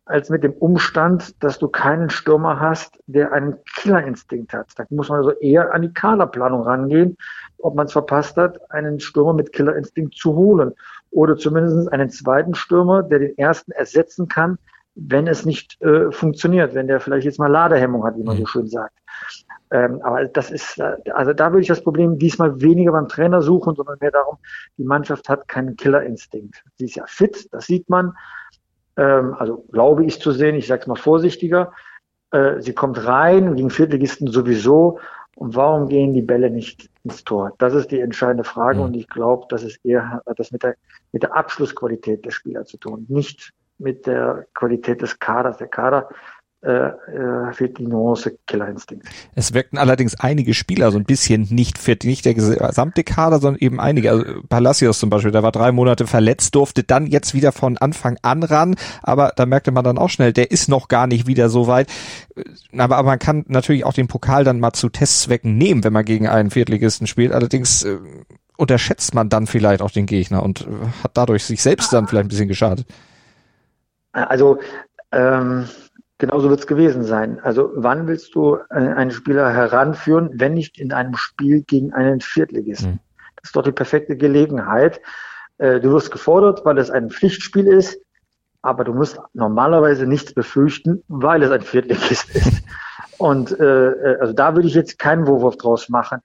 als 0.05 0.29
mit 0.29 0.43
dem 0.43 0.53
Umstand, 0.53 1.41
dass 1.43 1.60
du 1.60 1.67
keinen 1.67 2.10
Stürmer 2.10 2.60
hast, 2.60 3.00
der 3.07 3.31
einen 3.31 3.55
Killerinstinkt 3.77 4.53
hat. 4.53 4.67
Da 4.75 4.86
muss 4.89 5.10
man 5.10 5.19
also 5.19 5.31
eher 5.31 5.74
an 5.74 5.81
die 5.81 5.93
Kaderplanung 5.93 6.63
rangehen, 6.63 7.17
ob 7.60 7.75
man 7.75 7.86
es 7.86 7.93
verpasst 7.93 8.36
hat, 8.36 8.60
einen 8.72 9.00
Stürmer 9.00 9.33
mit 9.33 9.53
Killerinstinkt 9.53 10.15
zu 10.15 10.36
holen. 10.36 10.74
Oder 11.12 11.38
zumindest 11.38 11.91
einen 11.93 12.10
zweiten 12.10 12.53
Stürmer, 12.53 13.03
der 13.03 13.19
den 13.19 13.38
ersten 13.38 13.72
ersetzen 13.72 14.27
kann, 14.27 14.57
wenn 14.95 15.27
es 15.27 15.45
nicht 15.45 15.81
äh, 15.81 16.12
funktioniert, 16.12 16.75
wenn 16.75 16.88
der 16.88 17.00
vielleicht 17.00 17.25
jetzt 17.25 17.39
mal 17.39 17.48
Ladehemmung 17.48 18.03
hat, 18.03 18.17
wie 18.17 18.24
man 18.24 18.36
so 18.36 18.43
mhm. 18.43 18.48
schön 18.48 18.67
sagt. 18.67 18.93
Ähm, 19.72 20.01
aber 20.03 20.25
das 20.25 20.51
ist, 20.51 20.79
also 20.79 21.33
da 21.33 21.51
würde 21.51 21.62
ich 21.62 21.67
das 21.67 21.83
Problem 21.83 22.19
diesmal 22.19 22.62
weniger 22.62 22.91
beim 22.91 23.07
Trainer 23.07 23.41
suchen, 23.41 23.75
sondern 23.75 23.98
mehr 24.01 24.12
darum, 24.12 24.38
die 24.77 24.83
Mannschaft 24.83 25.29
hat 25.29 25.48
keinen 25.48 25.75
Killerinstinkt. 25.77 26.63
Sie 26.77 26.86
ist 26.86 26.95
ja 26.95 27.05
fit, 27.07 27.48
das 27.51 27.65
sieht 27.65 27.89
man. 27.89 28.13
Ähm, 28.97 29.35
also 29.38 29.65
glaube 29.71 30.05
ich 30.05 30.19
zu 30.19 30.31
sehen, 30.31 30.55
ich 30.55 30.67
sage 30.67 30.81
es 30.81 30.88
mal 30.88 30.95
vorsichtiger. 30.95 31.73
Äh, 32.31 32.62
sie 32.62 32.73
kommt 32.73 33.05
rein, 33.05 33.55
gegen 33.55 33.69
Viertligisten 33.69 34.27
sowieso. 34.27 35.00
Und 35.35 35.55
warum 35.55 35.88
gehen 35.89 36.13
die 36.13 36.21
Bälle 36.21 36.50
nicht 36.50 36.89
ins 37.03 37.23
Tor? 37.23 37.53
Das 37.57 37.73
ist 37.73 37.91
die 37.91 38.00
entscheidende 38.00 38.43
Frage 38.43 38.77
mhm. 38.77 38.85
und 38.85 38.95
ich 38.95 39.07
glaube, 39.09 39.47
das 39.50 39.63
ist 39.63 39.83
eher 39.83 40.21
das 40.38 40.51
mit 40.51 40.63
der, 40.63 40.75
mit 41.12 41.23
der 41.23 41.35
Abschlussqualität 41.35 42.23
der 42.23 42.31
Spieler 42.31 42.65
zu 42.65 42.77
tun, 42.77 43.05
nicht 43.09 43.51
mit 43.79 44.05
der 44.05 44.45
Qualität 44.53 45.01
des 45.01 45.17
Kaders. 45.17 45.57
Der 45.57 45.67
Kader 45.67 46.09
fehlt 46.63 47.77
die 47.77 47.88
Nuance 47.88 48.38
Killerinstinkt. 48.48 49.05
Es 49.36 49.53
wirkten 49.53 49.77
allerdings 49.77 50.17
einige 50.20 50.53
Spieler 50.53 50.91
so 50.91 50.98
ein 50.98 51.03
bisschen 51.03 51.48
nicht 51.50 51.77
fit, 51.77 52.05
nicht 52.05 52.24
der 52.24 52.34
gesamte 52.34 53.03
Kader, 53.03 53.39
sondern 53.39 53.60
eben 53.60 53.82
einige. 53.82 54.12
Also 54.12 54.25
Palacios 54.48 54.98
zum 55.00 55.10
Beispiel, 55.10 55.32
der 55.32 55.43
war 55.43 55.51
drei 55.51 55.74
Monate 55.74 56.08
verletzt, 56.08 56.55
durfte 56.55 56.84
dann 56.84 57.08
jetzt 57.08 57.34
wieder 57.34 57.51
von 57.51 57.77
Anfang 57.77 58.17
an 58.22 58.43
ran, 58.43 58.75
aber 59.01 59.34
da 59.36 59.46
merkte 59.46 59.72
man 59.72 59.84
dann 59.84 59.98
auch 59.98 60.10
schnell, 60.10 60.32
der 60.32 60.51
ist 60.51 60.70
noch 60.70 60.88
gar 60.88 61.05
nicht 61.08 61.27
wieder 61.27 61.50
so 61.50 61.67
weit. 61.67 61.89
Aber, 62.77 62.98
aber 62.98 63.08
man 63.10 63.20
kann 63.20 63.43
natürlich 63.48 63.84
auch 63.84 63.93
den 63.93 64.08
Pokal 64.08 64.43
dann 64.43 64.60
mal 64.60 64.74
zu 64.74 64.89
Testzwecken 64.89 65.58
nehmen, 65.58 65.84
wenn 65.84 65.93
man 65.93 66.05
gegen 66.05 66.27
einen 66.27 66.50
Viertligisten 66.50 67.08
spielt. 67.08 67.34
Allerdings 67.34 67.84
äh, 67.84 67.98
unterschätzt 68.58 69.13
man 69.13 69.29
dann 69.29 69.48
vielleicht 69.48 69.82
auch 69.82 69.91
den 69.91 70.05
Gegner 70.05 70.43
und 70.43 70.62
äh, 70.62 71.03
hat 71.03 71.12
dadurch 71.15 71.43
sich 71.43 71.62
selbst 71.62 71.91
dann 71.91 72.08
vielleicht 72.08 72.25
ein 72.25 72.29
bisschen 72.29 72.48
geschadet. 72.48 72.86
Also 74.13 74.60
ähm, 75.12 75.67
Genauso 76.24 76.50
wird 76.50 76.62
es 76.62 76.68
gewesen 76.68 77.03
sein. 77.03 77.42
Also 77.42 77.74
wann 77.75 78.08
willst 78.08 78.34
du 78.34 78.56
äh, 78.70 78.75
einen 78.75 79.12
Spieler 79.12 79.51
heranführen, 79.51 80.30
wenn 80.36 80.53
nicht 80.53 80.80
in 80.80 80.94
einem 80.94 81.18
Spiel 81.18 81.63
gegen 81.63 81.92
einen 81.92 82.22
Viertligisten? 82.22 82.92
Mhm. 82.92 83.00
Das 83.36 83.50
ist 83.50 83.56
doch 83.58 83.62
die 83.62 83.74
perfekte 83.74 84.15
Gelegenheit. 84.15 85.01
Äh, 85.58 85.82
du 85.82 85.92
wirst 85.92 86.12
gefordert, 86.12 86.63
weil 86.63 86.77
es 86.77 86.89
ein 86.89 87.10
Pflichtspiel 87.10 87.68
ist, 87.68 88.00
aber 88.62 88.86
du 88.86 88.94
musst 88.94 89.20
normalerweise 89.34 90.08
nichts 90.08 90.34
befürchten, 90.34 91.03
weil 91.10 91.44
es 91.44 91.51
ein 91.51 91.60
Viertligist 91.60 92.30
ist. 92.34 92.63
Und 93.18 93.60
äh, 93.60 93.89
äh 93.89 94.18
also 94.22 94.32
da 94.32 94.56
würde 94.56 94.70
ich 94.70 94.75
jetzt 94.75 94.98
keinen 94.98 95.25
Vorwurf 95.25 95.58
draus 95.58 95.89
machen. 95.89 96.20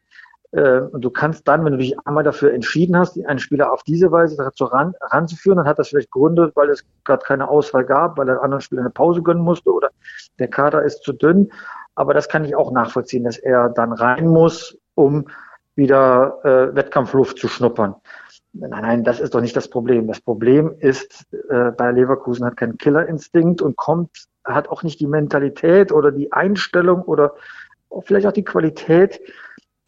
Äh, 0.52 0.80
und 0.80 1.02
du 1.02 1.10
kannst 1.10 1.46
dann, 1.46 1.64
wenn 1.64 1.72
du 1.72 1.78
dich 1.78 1.98
einmal 2.06 2.24
dafür 2.24 2.52
entschieden 2.52 2.96
hast, 2.96 3.22
einen 3.26 3.38
Spieler 3.38 3.72
auf 3.72 3.82
diese 3.82 4.10
Weise 4.10 4.36
dazu 4.36 4.64
ran, 4.64 4.94
ranzuführen, 5.00 5.58
dann 5.58 5.68
hat 5.68 5.78
das 5.78 5.88
vielleicht 5.88 6.10
Gründe, 6.10 6.50
weil 6.54 6.70
es 6.70 6.84
gerade 7.04 7.24
keine 7.24 7.48
Auswahl 7.48 7.84
gab, 7.84 8.18
weil 8.18 8.28
er 8.28 8.42
anderen 8.42 8.60
Spieler 8.62 8.82
eine 8.82 8.90
Pause 8.90 9.22
gönnen 9.22 9.42
musste 9.42 9.70
oder 9.72 9.90
der 10.38 10.48
Kader 10.48 10.82
ist 10.82 11.02
zu 11.02 11.12
dünn. 11.12 11.50
Aber 11.94 12.14
das 12.14 12.28
kann 12.28 12.44
ich 12.44 12.54
auch 12.54 12.70
nachvollziehen, 12.70 13.24
dass 13.24 13.38
er 13.38 13.68
dann 13.68 13.92
rein 13.92 14.28
muss, 14.28 14.78
um 14.94 15.26
wieder 15.74 16.38
äh, 16.44 16.74
Wettkampfluft 16.74 17.38
zu 17.38 17.48
schnuppern. 17.48 17.94
Nein, 18.52 18.70
nein, 18.70 19.04
das 19.04 19.20
ist 19.20 19.34
doch 19.34 19.40
nicht 19.40 19.56
das 19.56 19.68
Problem. 19.68 20.08
Das 20.08 20.20
Problem 20.20 20.74
ist, 20.78 21.26
äh, 21.50 21.70
bei 21.72 21.92
Leverkusen 21.92 22.46
hat 22.46 22.56
keinen 22.56 22.78
Killerinstinkt 22.78 23.62
und 23.62 23.76
kommt, 23.76 24.26
hat 24.44 24.68
auch 24.68 24.82
nicht 24.82 25.00
die 25.00 25.06
Mentalität 25.06 25.92
oder 25.92 26.10
die 26.10 26.32
Einstellung 26.32 27.02
oder 27.02 27.34
vielleicht 28.00 28.26
auch 28.26 28.32
die 28.32 28.44
Qualität, 28.44 29.20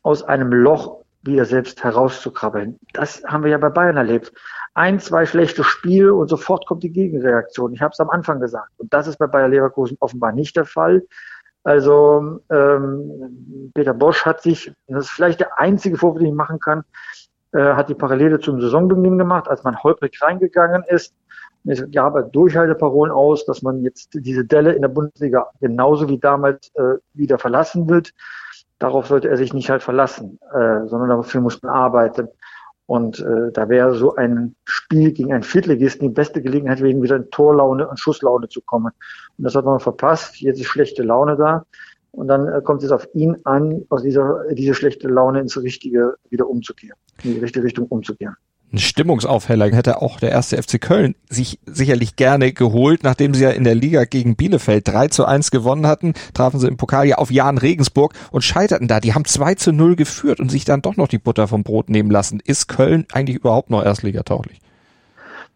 aus 0.02 0.22
einem 0.22 0.52
Loch 0.52 1.00
wieder 1.22 1.44
selbst 1.44 1.84
herauszukrabbeln. 1.84 2.78
Das 2.92 3.22
haben 3.26 3.44
wir 3.44 3.50
ja 3.50 3.58
bei 3.58 3.68
Bayern 3.68 3.96
erlebt. 3.96 4.32
Ein, 4.74 5.00
zwei 5.00 5.26
schlechte 5.26 5.64
Spiele 5.64 6.14
und 6.14 6.28
sofort 6.28 6.66
kommt 6.66 6.82
die 6.82 6.92
Gegenreaktion. 6.92 7.74
Ich 7.74 7.82
habe 7.82 7.92
es 7.92 8.00
am 8.00 8.10
Anfang 8.10 8.40
gesagt. 8.40 8.70
Und 8.78 8.92
das 8.92 9.06
ist 9.06 9.18
bei 9.18 9.26
Bayer 9.26 9.48
Leverkusen 9.48 9.96
offenbar 10.00 10.32
nicht 10.32 10.56
der 10.56 10.64
Fall. 10.64 11.02
Also 11.62 12.40
ähm, 12.50 13.70
Peter 13.74 13.92
Bosch 13.92 14.24
hat 14.24 14.40
sich, 14.42 14.72
das 14.86 15.06
ist 15.06 15.10
vielleicht 15.10 15.40
der 15.40 15.58
einzige 15.58 15.98
Vorwurf, 15.98 16.18
den 16.18 16.28
ich 16.28 16.34
machen 16.34 16.58
kann, 16.58 16.84
äh, 17.52 17.74
hat 17.74 17.90
die 17.90 17.94
Parallele 17.94 18.40
zum 18.40 18.60
Saisonbeginn 18.60 19.18
gemacht, 19.18 19.46
als 19.48 19.62
man 19.62 19.82
holprig 19.82 20.22
reingegangen 20.22 20.84
ist. 20.88 21.14
Es 21.66 21.84
gab 21.90 22.32
Durchhalteparolen 22.32 23.12
aus, 23.12 23.44
dass 23.44 23.60
man 23.60 23.82
jetzt 23.82 24.08
diese 24.14 24.46
Delle 24.46 24.72
in 24.72 24.80
der 24.80 24.88
Bundesliga 24.88 25.50
genauso 25.60 26.08
wie 26.08 26.18
damals 26.18 26.70
äh, 26.76 26.94
wieder 27.12 27.38
verlassen 27.38 27.90
wird 27.90 28.12
darauf 28.80 29.06
sollte 29.06 29.28
er 29.28 29.36
sich 29.36 29.52
nicht 29.52 29.70
halt 29.70 29.84
verlassen, 29.84 30.40
äh, 30.52 30.86
sondern 30.86 31.10
dafür 31.10 31.40
muss 31.40 31.62
man 31.62 31.72
arbeiten. 31.72 32.28
Und 32.86 33.20
äh, 33.20 33.52
da 33.52 33.68
wäre 33.68 33.94
so 33.94 34.16
ein 34.16 34.56
Spiel 34.64 35.12
gegen 35.12 35.32
einen 35.32 35.44
Viertligisten 35.44 36.08
die 36.08 36.14
beste 36.14 36.42
Gelegenheit, 36.42 36.82
wegen 36.82 37.00
wieder 37.02 37.14
in 37.14 37.30
Torlaune 37.30 37.86
und 37.86 38.00
Schusslaune 38.00 38.48
zu 38.48 38.60
kommen. 38.62 38.92
Und 39.38 39.44
das 39.44 39.54
hat 39.54 39.64
man 39.64 39.78
verpasst. 39.78 40.40
Jetzt 40.40 40.58
ist 40.58 40.66
schlechte 40.66 41.04
Laune 41.04 41.36
da. 41.36 41.64
Und 42.10 42.26
dann 42.26 42.48
äh, 42.48 42.60
kommt 42.62 42.82
es 42.82 42.90
auf 42.90 43.06
ihn 43.14 43.36
an, 43.44 43.84
aus 43.90 44.02
dieser 44.02 44.42
diese 44.50 44.74
schlechte 44.74 45.06
Laune 45.06 45.40
ins 45.40 45.62
Richtige 45.62 46.16
wieder 46.30 46.48
umzukehren, 46.48 46.98
in 47.22 47.34
die 47.34 47.40
richtige 47.40 47.64
Richtung 47.64 47.86
umzukehren 47.86 48.36
ein 48.72 48.78
Stimmungsaufheller 48.78 49.66
hätte 49.74 50.00
auch 50.00 50.20
der 50.20 50.30
erste 50.30 50.62
FC 50.62 50.80
Köln 50.80 51.16
sich 51.28 51.58
sicherlich 51.66 52.14
gerne 52.14 52.52
geholt, 52.52 53.02
nachdem 53.02 53.34
sie 53.34 53.42
ja 53.42 53.50
in 53.50 53.64
der 53.64 53.74
Liga 53.74 54.04
gegen 54.04 54.36
Bielefeld 54.36 54.86
3 54.86 55.08
zu 55.08 55.24
1 55.24 55.50
gewonnen 55.50 55.86
hatten, 55.86 56.14
trafen 56.34 56.60
sie 56.60 56.68
im 56.68 56.76
Pokal 56.76 57.06
ja 57.06 57.16
auf 57.16 57.30
Jan 57.30 57.58
Regensburg 57.58 58.12
und 58.30 58.42
scheiterten 58.42 58.86
da. 58.86 59.00
Die 59.00 59.14
haben 59.14 59.24
2 59.24 59.54
zu 59.56 59.72
0 59.72 59.96
geführt 59.96 60.38
und 60.38 60.50
sich 60.50 60.64
dann 60.64 60.82
doch 60.82 60.96
noch 60.96 61.08
die 61.08 61.18
Butter 61.18 61.48
vom 61.48 61.64
Brot 61.64 61.90
nehmen 61.90 62.10
lassen. 62.10 62.40
Ist 62.44 62.68
Köln 62.68 63.06
eigentlich 63.12 63.38
überhaupt 63.38 63.70
noch 63.70 63.84
Erstligatauglich? 63.84 64.60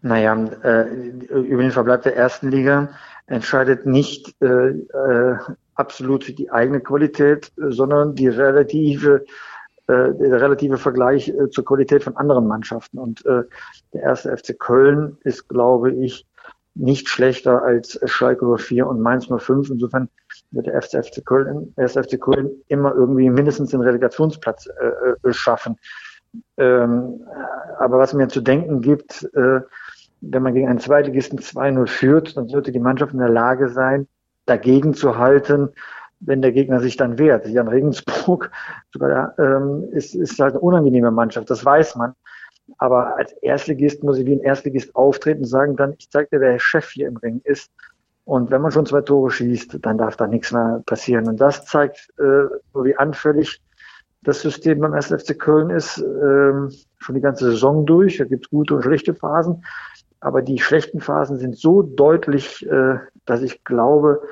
Naja, 0.03 0.35
äh, 0.65 0.89
über 1.31 1.63
den 1.63 1.71
Verbleib 1.71 2.03
der 2.03 2.17
ersten 2.17 2.51
Liga 2.51 2.91
entscheidet 3.27 3.87
nicht 3.87 4.35
äh, 4.43 4.47
äh, 4.47 5.39
absolut 5.77 6.37
die 6.37 6.51
eigene 6.51 6.81
Qualität, 6.81 7.53
sondern 7.57 8.15
die 8.15 8.29
relative 8.29 9.25
äh, 9.87 10.15
der 10.15 10.41
relative 10.41 10.79
Vergleich 10.79 11.29
äh, 11.29 11.51
zur 11.51 11.65
Qualität 11.65 12.05
von 12.05 12.17
anderen 12.17 12.47
Mannschaften. 12.47 12.99
Und 12.99 13.25
äh, 13.27 13.43
der 13.93 14.03
erste 14.03 14.37
FC 14.37 14.59
Köln 14.59 15.19
ist, 15.25 15.49
glaube 15.49 15.93
ich, 15.93 16.27
nicht 16.75 17.09
schlechter 17.09 17.63
als 17.63 18.01
Schalke 18.07 18.47
04 18.57 18.87
und 18.87 19.01
Mainz 19.01 19.27
05. 19.27 19.71
Insofern 19.71 20.09
wird 20.51 20.67
der 20.67 20.75
erste 20.75 21.03
FC 21.03 21.25
Köln, 21.25 21.73
erste 21.77 22.03
FC 22.03 22.21
Köln 22.21 22.51
immer 22.69 22.95
irgendwie 22.95 23.31
mindestens 23.31 23.71
den 23.71 23.81
Relegationsplatz 23.81 24.67
äh, 24.67 25.33
schaffen. 25.33 25.77
Ähm, 26.57 27.21
aber 27.79 27.99
was 27.99 28.15
mir 28.15 28.29
zu 28.29 28.41
denken 28.41 28.81
gibt, 28.81 29.25
äh, 29.35 29.61
wenn 30.21 30.43
man 30.43 30.55
gegen 30.55 30.69
einen 30.69 30.81
Zweitligisten 30.81 31.39
2-0 31.39 31.87
führt, 31.87 32.37
dann 32.37 32.49
sollte 32.49 32.73
die 32.73 32.81
Mannschaft 32.81 33.13
in 33.13 33.19
der 33.19 33.29
Lage 33.29 33.69
sein, 33.69 34.09
dagegen 34.47 34.95
zu 34.95 35.19
halten 35.19 35.71
wenn 36.27 36.43
der 36.43 36.53
Gegner 36.53 36.81
sich 36.81 36.97
dann 36.97 37.19
wehrt. 37.19 37.47
Jan 37.47 37.69
Regensburg 37.69 38.51
sogar, 38.93 39.39
ähm, 39.39 39.89
ist, 39.93 40.15
ist 40.15 40.39
halt 40.39 40.53
eine 40.53 40.61
unangenehme 40.61 41.11
Mannschaft, 41.11 41.51
das 41.51 41.65
weiß 41.65 41.97
man. 41.97 42.15
Aber 42.79 43.17
als 43.17 43.33
Erstligist 43.43 44.03
muss 44.03 44.19
ich 44.19 44.27
wie 44.27 44.35
ein 44.35 44.41
Erstligist 44.41 44.95
auftreten 44.97 45.41
und 45.41 45.49
sagen, 45.49 45.77
dann, 45.77 45.95
ich 45.99 46.11
zeig 46.11 46.31
dir, 46.31 46.41
wer 46.41 46.53
der 46.53 46.59
Chef 46.59 46.89
hier 46.91 47.09
im 47.09 47.17
Ring 47.19 47.41
ist. 47.45 47.71
Und 48.25 48.51
wenn 48.51 48.63
man 48.63 48.71
schon 48.71 48.87
zwei 48.87 49.03
Tore 49.03 49.31
schießt, 49.31 49.79
dann 49.83 49.99
darf 49.99 50.17
da 50.17 50.27
nichts 50.27 50.51
mehr 50.51 50.83
passieren. 50.87 51.29
Und 51.29 51.41
das 51.41 51.67
zeigt, 51.67 52.09
äh, 52.19 52.47
wie 52.75 52.97
anfällig 52.97 53.61
das 54.23 54.41
System 54.41 54.81
beim 54.81 54.95
1. 54.95 55.09
FC 55.09 55.39
Köln 55.39 55.69
ist, 55.69 55.99
ähm, 55.99 56.71
schon 56.99 57.15
die 57.15 57.21
ganze 57.21 57.51
Saison 57.51 57.85
durch. 57.85 58.17
Da 58.17 58.25
gibt 58.25 58.47
es 58.47 58.51
gute 58.51 58.75
und 58.75 58.83
schlechte 58.83 59.15
Phasen. 59.15 59.63
Aber 60.21 60.41
die 60.41 60.59
schlechten 60.59 61.01
Phasen 61.01 61.37
sind 61.37 61.59
so 61.59 61.83
deutlich, 61.83 62.67
äh, 62.67 62.99
dass 63.27 63.43
ich 63.43 63.63
glaube, 63.65 64.23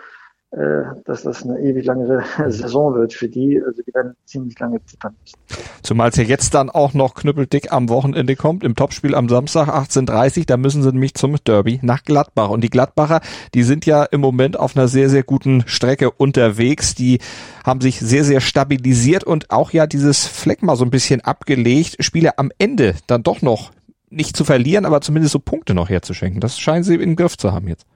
dass 1.06 1.22
das 1.22 1.44
eine 1.44 1.58
ewig 1.60 1.86
lange 1.86 2.22
Saison 2.48 2.94
wird 2.94 3.14
für 3.14 3.28
die. 3.28 3.62
Also 3.64 3.82
die 3.82 3.94
werden 3.94 4.14
ziemlich 4.26 4.58
lange 4.58 4.84
zittern 4.84 5.14
müssen. 5.20 5.36
Zumal 5.82 6.10
es 6.10 6.16
ja 6.16 6.24
jetzt 6.24 6.54
dann 6.54 6.68
auch 6.68 6.92
noch 6.92 7.14
knüppeldick 7.14 7.72
am 7.72 7.88
Wochenende 7.88 8.36
kommt, 8.36 8.62
im 8.62 8.76
Topspiel 8.76 9.14
am 9.14 9.28
Samstag 9.28 9.68
18.30 9.68 10.46
da 10.46 10.56
müssen 10.56 10.82
sie 10.82 10.92
nämlich 10.92 11.14
zum 11.14 11.36
Derby 11.44 11.80
nach 11.82 12.04
Gladbach. 12.04 12.50
Und 12.50 12.62
die 12.62 12.70
Gladbacher, 12.70 13.20
die 13.54 13.62
sind 13.62 13.86
ja 13.86 14.04
im 14.04 14.20
Moment 14.20 14.58
auf 14.58 14.76
einer 14.76 14.88
sehr, 14.88 15.08
sehr 15.08 15.22
guten 15.22 15.64
Strecke 15.66 16.10
unterwegs. 16.10 16.94
Die 16.94 17.18
haben 17.64 17.80
sich 17.80 17.98
sehr, 18.00 18.24
sehr 18.24 18.40
stabilisiert 18.40 19.24
und 19.24 19.50
auch 19.50 19.70
ja 19.70 19.86
dieses 19.86 20.26
Fleck 20.26 20.62
mal 20.62 20.76
so 20.76 20.84
ein 20.84 20.90
bisschen 20.90 21.22
abgelegt. 21.22 21.96
Spiele 22.00 22.38
am 22.38 22.50
Ende 22.58 22.94
dann 23.06 23.22
doch 23.22 23.40
noch 23.40 23.72
nicht 24.10 24.36
zu 24.36 24.44
verlieren, 24.44 24.84
aber 24.84 25.00
zumindest 25.00 25.32
so 25.32 25.38
Punkte 25.38 25.72
noch 25.72 25.88
herzuschenken. 25.88 26.40
Das 26.40 26.58
scheinen 26.58 26.84
sie 26.84 26.96
im 26.96 27.16
Griff 27.16 27.38
zu 27.38 27.52
haben 27.52 27.68
jetzt. 27.68 27.86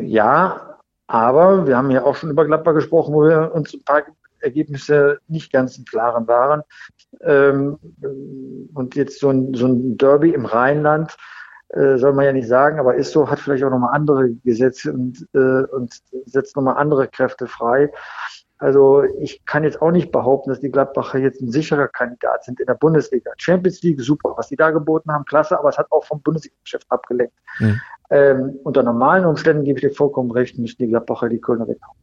Ja, 0.00 0.78
aber 1.06 1.66
wir 1.66 1.76
haben 1.76 1.90
ja 1.90 2.04
auch 2.04 2.16
schon 2.16 2.30
über 2.30 2.44
Gladbach 2.44 2.74
gesprochen, 2.74 3.14
wo 3.14 3.22
wir 3.22 3.52
uns 3.54 3.74
ein 3.74 3.82
paar 3.84 4.02
Ergebnisse 4.40 5.18
nicht 5.28 5.52
ganz 5.52 5.78
im 5.78 5.84
Klaren 5.84 6.26
waren. 6.28 6.62
Ähm, 7.22 7.78
und 8.74 8.94
jetzt 8.94 9.20
so 9.20 9.30
ein, 9.30 9.54
so 9.54 9.66
ein 9.66 9.96
Derby 9.96 10.30
im 10.30 10.44
Rheinland, 10.44 11.16
äh, 11.70 11.96
soll 11.98 12.12
man 12.12 12.24
ja 12.24 12.32
nicht 12.32 12.48
sagen, 12.48 12.78
aber 12.78 12.94
ist 12.94 13.12
so, 13.12 13.28
hat 13.28 13.40
vielleicht 13.40 13.64
auch 13.64 13.70
nochmal 13.70 13.94
andere 13.94 14.30
Gesetze 14.44 14.92
und, 14.92 15.26
äh, 15.34 15.64
und 15.74 15.94
setzt 16.26 16.56
nochmal 16.56 16.76
andere 16.76 17.08
Kräfte 17.08 17.46
frei. 17.46 17.92
Also 18.58 19.04
ich 19.20 19.44
kann 19.46 19.62
jetzt 19.62 19.80
auch 19.80 19.92
nicht 19.92 20.10
behaupten, 20.10 20.50
dass 20.50 20.60
die 20.60 20.70
Gladbacher 20.70 21.18
jetzt 21.18 21.40
ein 21.40 21.50
sicherer 21.50 21.86
Kandidat 21.88 22.44
sind 22.44 22.58
in 22.58 22.66
der 22.66 22.74
Bundesliga. 22.74 23.30
Champions 23.36 23.82
League, 23.82 24.00
super, 24.00 24.34
was 24.36 24.48
die 24.48 24.56
da 24.56 24.70
geboten 24.70 25.12
haben, 25.12 25.24
klasse, 25.24 25.58
aber 25.58 25.68
es 25.68 25.78
hat 25.78 25.90
auch 25.90 26.04
vom 26.04 26.20
Bundesliga-Geschäft 26.22 26.86
abgelenkt. 26.88 27.34
Mhm. 27.60 27.80
Ähm, 28.10 28.58
unter 28.64 28.82
normalen 28.82 29.26
Umständen 29.26 29.64
gebe 29.64 29.78
ich 29.78 29.84
dir 29.84 29.94
vollkommen 29.94 30.32
recht, 30.32 30.58
müssen 30.58 30.78
die 30.78 30.88
Gladbacher 30.88 31.28
die 31.28 31.40
Kölner 31.40 31.68
weghauen. 31.68 31.96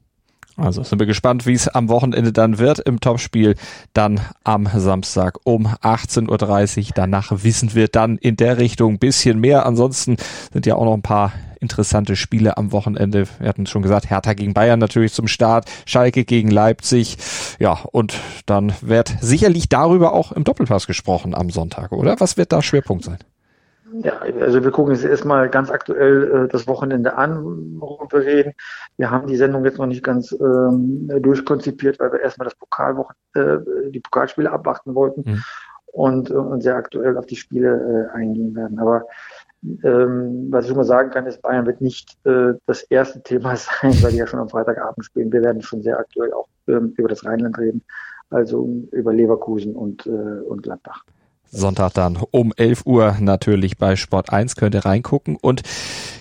Also 0.57 0.83
sind 0.83 0.99
wir 0.99 1.05
gespannt, 1.05 1.45
wie 1.45 1.53
es 1.53 1.67
am 1.67 1.89
Wochenende 1.89 2.31
dann 2.31 2.57
wird 2.57 2.79
im 2.79 3.01
Topspiel. 3.01 3.55
Dann 3.93 4.21
am 4.43 4.69
Samstag 4.73 5.37
um 5.43 5.67
18.30 5.67 6.77
Uhr. 6.77 6.85
Danach 6.95 7.31
wissen 7.43 7.75
wir 7.75 7.87
dann 7.89 8.17
in 8.17 8.37
der 8.37 8.57
Richtung 8.57 8.97
bisschen 8.97 9.39
mehr. 9.39 9.65
Ansonsten 9.65 10.15
sind 10.53 10.65
ja 10.65 10.75
auch 10.75 10.85
noch 10.85 10.93
ein 10.93 11.01
paar 11.01 11.33
interessante 11.59 12.15
Spiele 12.15 12.57
am 12.57 12.71
Wochenende. 12.71 13.27
Wir 13.39 13.49
hatten 13.49 13.65
schon 13.65 13.81
gesagt, 13.81 14.09
Hertha 14.09 14.33
gegen 14.33 14.53
Bayern 14.53 14.79
natürlich 14.79 15.13
zum 15.13 15.27
Start, 15.27 15.65
Schalke 15.85 16.23
gegen 16.23 16.51
Leipzig. 16.51 17.17
Ja, 17.59 17.79
und 17.91 18.15
dann 18.45 18.73
wird 18.81 19.13
sicherlich 19.21 19.67
darüber 19.67 20.13
auch 20.13 20.31
im 20.31 20.43
Doppelpass 20.43 20.87
gesprochen 20.87 21.33
am 21.33 21.49
Sonntag, 21.49 21.91
oder? 21.91 22.19
Was 22.19 22.37
wird 22.37 22.51
da 22.51 22.61
Schwerpunkt 22.61 23.03
sein? 23.03 23.17
Ja, 23.93 24.19
also 24.19 24.63
wir 24.63 24.71
gucken 24.71 24.93
uns 24.93 25.03
erstmal 25.03 25.49
ganz 25.49 25.69
aktuell 25.69 26.45
äh, 26.45 26.47
das 26.47 26.67
Wochenende 26.67 27.15
an, 27.17 27.79
worüber 27.79 28.19
wir 28.19 28.25
reden. 28.25 28.53
Wir 28.97 29.11
haben 29.11 29.27
die 29.27 29.35
Sendung 29.35 29.63
jetzt 29.63 29.77
noch 29.77 29.85
nicht 29.85 30.03
ganz 30.03 30.31
ähm, 30.31 31.07
durchkonzipiert, 31.21 31.99
weil 31.99 32.11
wir 32.11 32.21
erstmal 32.21 32.45
das 32.45 32.55
Pokalwochen, 32.55 33.15
äh, 33.35 33.57
die 33.91 33.99
Pokalspiele 33.99 34.51
abwarten 34.51 34.95
wollten 34.95 35.23
mhm. 35.25 35.43
und, 35.85 36.29
äh, 36.31 36.33
und 36.33 36.61
sehr 36.61 36.75
aktuell 36.75 37.15
auf 37.17 37.27
die 37.27 37.35
Spiele 37.35 38.09
äh, 38.11 38.15
eingehen 38.15 38.55
werden. 38.55 38.79
Aber 38.79 39.05
ähm, 39.83 40.47
was 40.49 40.65
ich 40.65 40.69
schon 40.69 40.77
mal 40.77 40.83
sagen 40.83 41.11
kann, 41.11 41.27
ist, 41.27 41.41
Bayern 41.43 41.67
wird 41.67 41.81
nicht 41.81 42.17
äh, 42.25 42.53
das 42.65 42.83
erste 42.83 43.21
Thema 43.21 43.55
sein, 43.55 43.93
weil 44.01 44.11
die 44.11 44.17
ja 44.17 44.27
schon 44.27 44.39
am 44.39 44.49
Freitagabend 44.49 45.05
spielen. 45.05 45.31
Wir 45.31 45.43
werden 45.43 45.61
schon 45.61 45.83
sehr 45.83 45.99
aktuell 45.99 46.33
auch 46.33 46.47
ähm, 46.67 46.93
über 46.97 47.09
das 47.09 47.23
Rheinland 47.23 47.57
reden, 47.59 47.83
also 48.31 48.67
über 48.91 49.13
Leverkusen 49.13 49.75
und, 49.75 50.07
äh, 50.07 50.09
und 50.09 50.63
Gladbach. 50.63 51.03
Sonntag 51.55 51.93
dann 51.93 52.17
um 52.31 52.53
11 52.55 52.85
Uhr 52.85 53.17
natürlich 53.19 53.77
bei 53.77 53.95
Sport 53.95 54.31
1 54.31 54.55
könnt 54.55 54.75
ihr 54.75 54.85
reingucken. 54.85 55.37
Und 55.37 55.61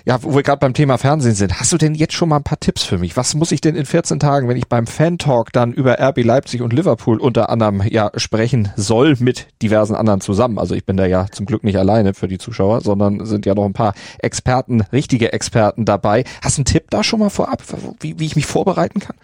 ja, 0.05 0.23
wo 0.23 0.35
wir 0.35 0.43
gerade 0.43 0.61
beim 0.61 0.75
Thema 0.75 0.99
Fernsehen 0.99 1.35
sind, 1.35 1.61
hast 1.61 1.73
du 1.73 1.79
denn 1.79 1.95
jetzt 1.95 2.15
schon 2.15 2.29
mal 2.29 2.37
ein 2.37 2.45
paar 2.45 2.61
Tipps 2.61 2.85
für 2.85 2.99
mich? 2.99 3.17
Was 3.17 3.35
muss 3.35 3.53
ich 3.53 3.61
denn 3.61 3.75
in 3.75 3.87
14 3.87 4.21
Tagen, 4.21 4.49
wenn 4.49 4.57
ich 4.57 4.69
beim 4.69 4.87
Fan-Talk 4.87 5.53
dann 5.53 5.73
über 5.73 5.99
RB 6.01 6.25
Leipzig 6.25 6.63
und 6.63 6.73
Liverpool 6.73 7.19
unter 7.19 7.51
anderem 7.51 7.83
ja 7.89 8.11
sprechen 8.17 8.73
soll 8.77 9.17
mit 9.19 9.49
diversen 9.63 9.95
anderen 9.95 10.21
zusammen? 10.21 10.59
Also 10.59 10.75
ich 10.75 10.85
bin 10.85 10.97
da 10.97 11.07
ja 11.07 11.27
zum 11.31 11.47
Glück 11.47 11.65
nicht 11.65 11.79
alleine 11.79 12.15
für 12.15 12.29
die 12.29 12.39
Zuschauer, 12.39 12.81
sondern 12.81 13.25
sind 13.27 13.47
ja 13.47 13.55
noch 13.55 13.65
ein 13.65 13.73
paar 13.73 13.95
Experten, 14.19 14.83
richtige 14.93 15.33
Experten 15.33 15.85
dabei. 15.85 16.25
Hast 16.43 16.59
du 16.59 16.61
einen 16.61 16.67
Tipp 16.67 16.91
da 16.91 17.03
schon 17.03 17.21
mal 17.21 17.31
vorab, 17.31 17.63
wie, 18.01 18.19
wie 18.19 18.27
ich 18.27 18.37
mich 18.37 18.47
vorbereiten 18.47 19.01
kann? 19.01 19.17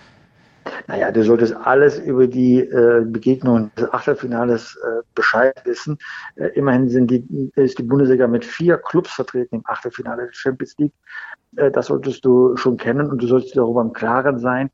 Naja, 0.86 1.10
du 1.10 1.22
solltest 1.22 1.54
alles 1.54 1.98
über 1.98 2.26
die 2.26 2.60
äh, 2.60 3.04
Begegnungen 3.04 3.70
des 3.76 3.92
Achtelfinales 3.92 4.76
äh, 4.76 5.02
Bescheid 5.14 5.54
wissen. 5.64 5.98
Äh, 6.36 6.48
immerhin 6.48 6.88
sind 6.88 7.10
die, 7.10 7.52
ist 7.54 7.78
die 7.78 7.82
Bundesliga 7.82 8.26
mit 8.26 8.44
vier 8.44 8.78
Clubs 8.78 9.12
vertreten 9.12 9.56
im 9.56 9.62
Achtelfinale 9.66 10.26
der 10.26 10.32
Champions 10.32 10.76
League. 10.78 10.92
Äh, 11.56 11.70
das 11.70 11.86
solltest 11.86 12.24
du 12.24 12.56
schon 12.56 12.76
kennen 12.76 13.10
und 13.10 13.22
du 13.22 13.26
solltest 13.26 13.56
darüber 13.56 13.82
im 13.82 13.92
Klaren 13.92 14.38
sein, 14.38 14.70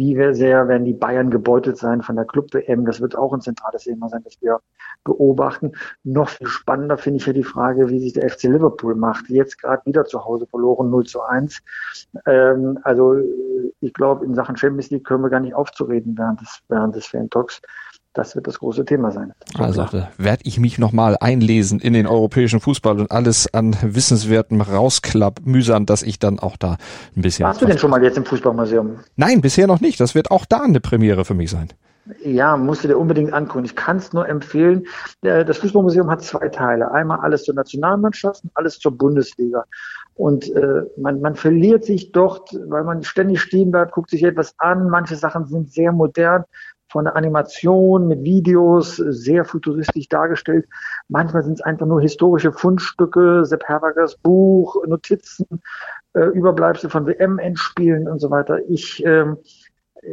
wie 0.00 0.34
sehr 0.34 0.66
werden 0.66 0.86
die 0.86 0.94
Bayern 0.94 1.28
gebeutelt 1.28 1.76
sein 1.76 2.00
von 2.00 2.16
der 2.16 2.24
Club-WM? 2.24 2.86
Das 2.86 3.02
wird 3.02 3.16
auch 3.16 3.34
ein 3.34 3.42
zentrales 3.42 3.84
Thema 3.84 4.08
sein, 4.08 4.22
das 4.24 4.40
wir 4.40 4.60
beobachten. 5.04 5.72
Noch 6.04 6.30
viel 6.30 6.46
spannender 6.46 6.96
finde 6.96 7.18
ich 7.18 7.26
ja 7.26 7.34
die 7.34 7.44
Frage, 7.44 7.90
wie 7.90 8.00
sich 8.00 8.14
der 8.14 8.30
FC 8.30 8.44
Liverpool 8.44 8.94
macht. 8.94 9.28
Jetzt 9.28 9.60
gerade 9.60 9.84
wieder 9.84 10.06
zu 10.06 10.24
Hause 10.24 10.46
verloren, 10.46 10.88
0 10.88 11.04
zu 11.04 11.20
1. 11.20 11.58
Ähm, 12.24 12.78
also 12.82 13.18
ich 13.80 13.92
glaube, 13.92 14.24
in 14.24 14.34
Sachen 14.34 14.56
Champions 14.56 14.88
League 14.88 15.04
können 15.04 15.22
wir 15.22 15.28
gar 15.28 15.40
nicht 15.40 15.54
aufzureden 15.54 16.16
während 16.16 16.40
des, 16.40 16.60
während 16.68 16.96
des 16.96 17.06
Fan-Talks 17.06 17.60
das 18.12 18.34
wird 18.34 18.46
das 18.46 18.58
große 18.58 18.84
Thema 18.84 19.12
sein. 19.12 19.32
Also 19.56 19.86
werde 20.18 20.42
ich 20.44 20.58
mich 20.58 20.78
nochmal 20.78 21.16
einlesen 21.20 21.78
in 21.78 21.92
den 21.92 22.06
europäischen 22.06 22.60
Fußball 22.60 22.98
und 22.98 23.10
alles 23.10 23.52
an 23.54 23.76
Wissenswertem 23.82 24.60
rausklapp 24.60 25.40
mühsam, 25.44 25.86
dass 25.86 26.02
ich 26.02 26.18
dann 26.18 26.38
auch 26.38 26.56
da 26.56 26.76
ein 27.16 27.22
bisschen. 27.22 27.46
Warst 27.46 27.62
du 27.62 27.66
denn 27.66 27.78
schon 27.78 27.90
mal 27.90 28.02
jetzt 28.02 28.16
im 28.18 28.24
Fußballmuseum? 28.24 28.98
Nein, 29.16 29.40
bisher 29.40 29.66
noch 29.66 29.80
nicht. 29.80 30.00
Das 30.00 30.14
wird 30.14 30.30
auch 30.30 30.44
da 30.44 30.62
eine 30.62 30.80
Premiere 30.80 31.24
für 31.24 31.34
mich 31.34 31.50
sein. 31.50 31.68
Ja, 32.24 32.56
musst 32.56 32.82
du 32.82 32.88
dir 32.88 32.98
unbedingt 32.98 33.32
angucken. 33.32 33.64
Ich 33.64 33.76
kann 33.76 33.98
es 33.98 34.12
nur 34.12 34.28
empfehlen. 34.28 34.86
Das 35.20 35.58
Fußballmuseum 35.58 36.10
hat 36.10 36.22
zwei 36.22 36.48
Teile. 36.48 36.90
Einmal 36.90 37.20
alles 37.20 37.44
zur 37.44 37.54
Nationalmannschaft 37.54 38.42
und 38.42 38.50
alles 38.54 38.78
zur 38.78 38.96
Bundesliga. 38.96 39.64
Und 40.14 40.50
äh, 40.54 40.82
man, 40.96 41.20
man 41.20 41.36
verliert 41.36 41.84
sich 41.84 42.10
dort, 42.10 42.50
weil 42.66 42.84
man 42.84 43.04
ständig 43.04 43.40
stehen 43.40 43.70
bleibt, 43.70 43.92
guckt 43.92 44.10
sich 44.10 44.24
etwas 44.24 44.54
an. 44.58 44.90
Manche 44.90 45.14
Sachen 45.14 45.46
sind 45.46 45.72
sehr 45.72 45.92
modern 45.92 46.44
von 46.90 47.04
der 47.04 47.16
Animation 47.16 48.08
mit 48.08 48.22
Videos 48.24 48.96
sehr 48.96 49.44
futuristisch 49.44 50.08
dargestellt. 50.08 50.66
Manchmal 51.08 51.44
sind 51.44 51.54
es 51.54 51.60
einfach 51.60 51.86
nur 51.86 52.00
historische 52.00 52.52
Fundstücke, 52.52 53.44
Sepp 53.44 53.64
Herbergers 53.64 54.16
Buch, 54.16 54.76
Notizen, 54.86 55.46
äh, 56.14 56.24
Überbleibsel 56.24 56.90
von 56.90 57.06
WM-Endspielen 57.06 58.08
und 58.08 58.18
so 58.18 58.30
weiter. 58.30 58.58
Ich 58.68 59.04
ähm, 59.06 59.38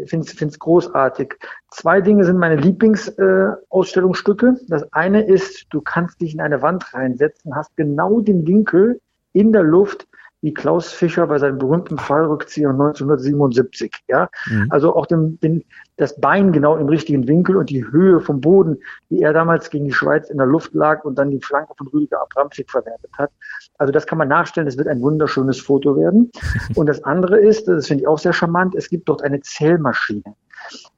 finde 0.06 0.28
es 0.28 0.60
großartig. 0.60 1.34
Zwei 1.72 2.00
Dinge 2.02 2.24
sind 2.26 2.38
meine 2.38 2.58
Lieblingsausstellungsstücke. 2.58 4.48
Äh, 4.48 4.66
das 4.68 4.94
eine 4.94 5.24
ist, 5.24 5.66
du 5.72 5.82
kannst 5.82 6.22
dich 6.22 6.36
in 6.36 6.42
eine 6.42 6.62
Wand 6.62 6.94
reinsetzen, 6.94 7.56
hast 7.56 7.76
genau 7.76 8.22
den 8.22 8.46
Winkel 8.46 9.02
in 9.34 9.52
der 9.52 9.64
Luft, 9.64 10.08
wie 10.42 10.54
Klaus 10.54 10.92
Fischer 10.92 11.26
bei 11.28 11.40
seinem 11.40 11.58
berühmten 11.58 11.98
Fallrückzieher 11.98 12.70
1977. 12.70 13.92
Ja, 14.08 14.30
mhm. 14.48 14.68
also 14.70 14.96
auch 14.96 15.06
den, 15.06 15.40
den, 15.40 15.64
das 15.98 16.20
Bein 16.20 16.52
genau 16.52 16.78
im 16.78 16.88
richtigen 16.88 17.28
Winkel 17.28 17.58
und 17.58 17.70
die 17.70 17.84
Höhe 17.84 18.20
vom 18.20 18.40
Boden, 18.40 18.78
wie 19.10 19.22
er 19.22 19.34
damals 19.34 19.70
gegen 19.70 19.86
die 19.86 19.94
Schweiz 19.94 20.30
in 20.30 20.38
der 20.38 20.46
Luft 20.46 20.74
lag 20.74 21.04
und 21.06 21.18
dann 21.18 21.32
die 21.32 21.42
Flanke 21.42 21.74
von 21.76 21.88
Rüdiger 21.88 22.22
Abramczyk 22.22 22.70
verwertet 22.70 23.12
hat. 23.18 23.32
Also 23.78 23.92
das 23.92 24.06
kann 24.06 24.20
man 24.20 24.28
nachstellen. 24.28 24.68
Das 24.68 24.78
wird 24.78 24.88
ein 24.88 25.02
wunderschönes 25.02 25.60
Foto 25.60 25.98
werden. 25.98 26.32
und 26.76 26.88
das 26.88 27.04
andere 27.04 27.40
ist, 27.40 27.68
das 27.68 27.88
finde 27.88 28.04
ich 28.04 28.08
auch 28.08 28.20
sehr 28.20 28.34
charmant, 28.34 28.76
es 28.76 28.90
gibt 28.90 29.10
dort 29.10 29.24
eine 29.24 29.42
Zählmaschine. 29.42 30.36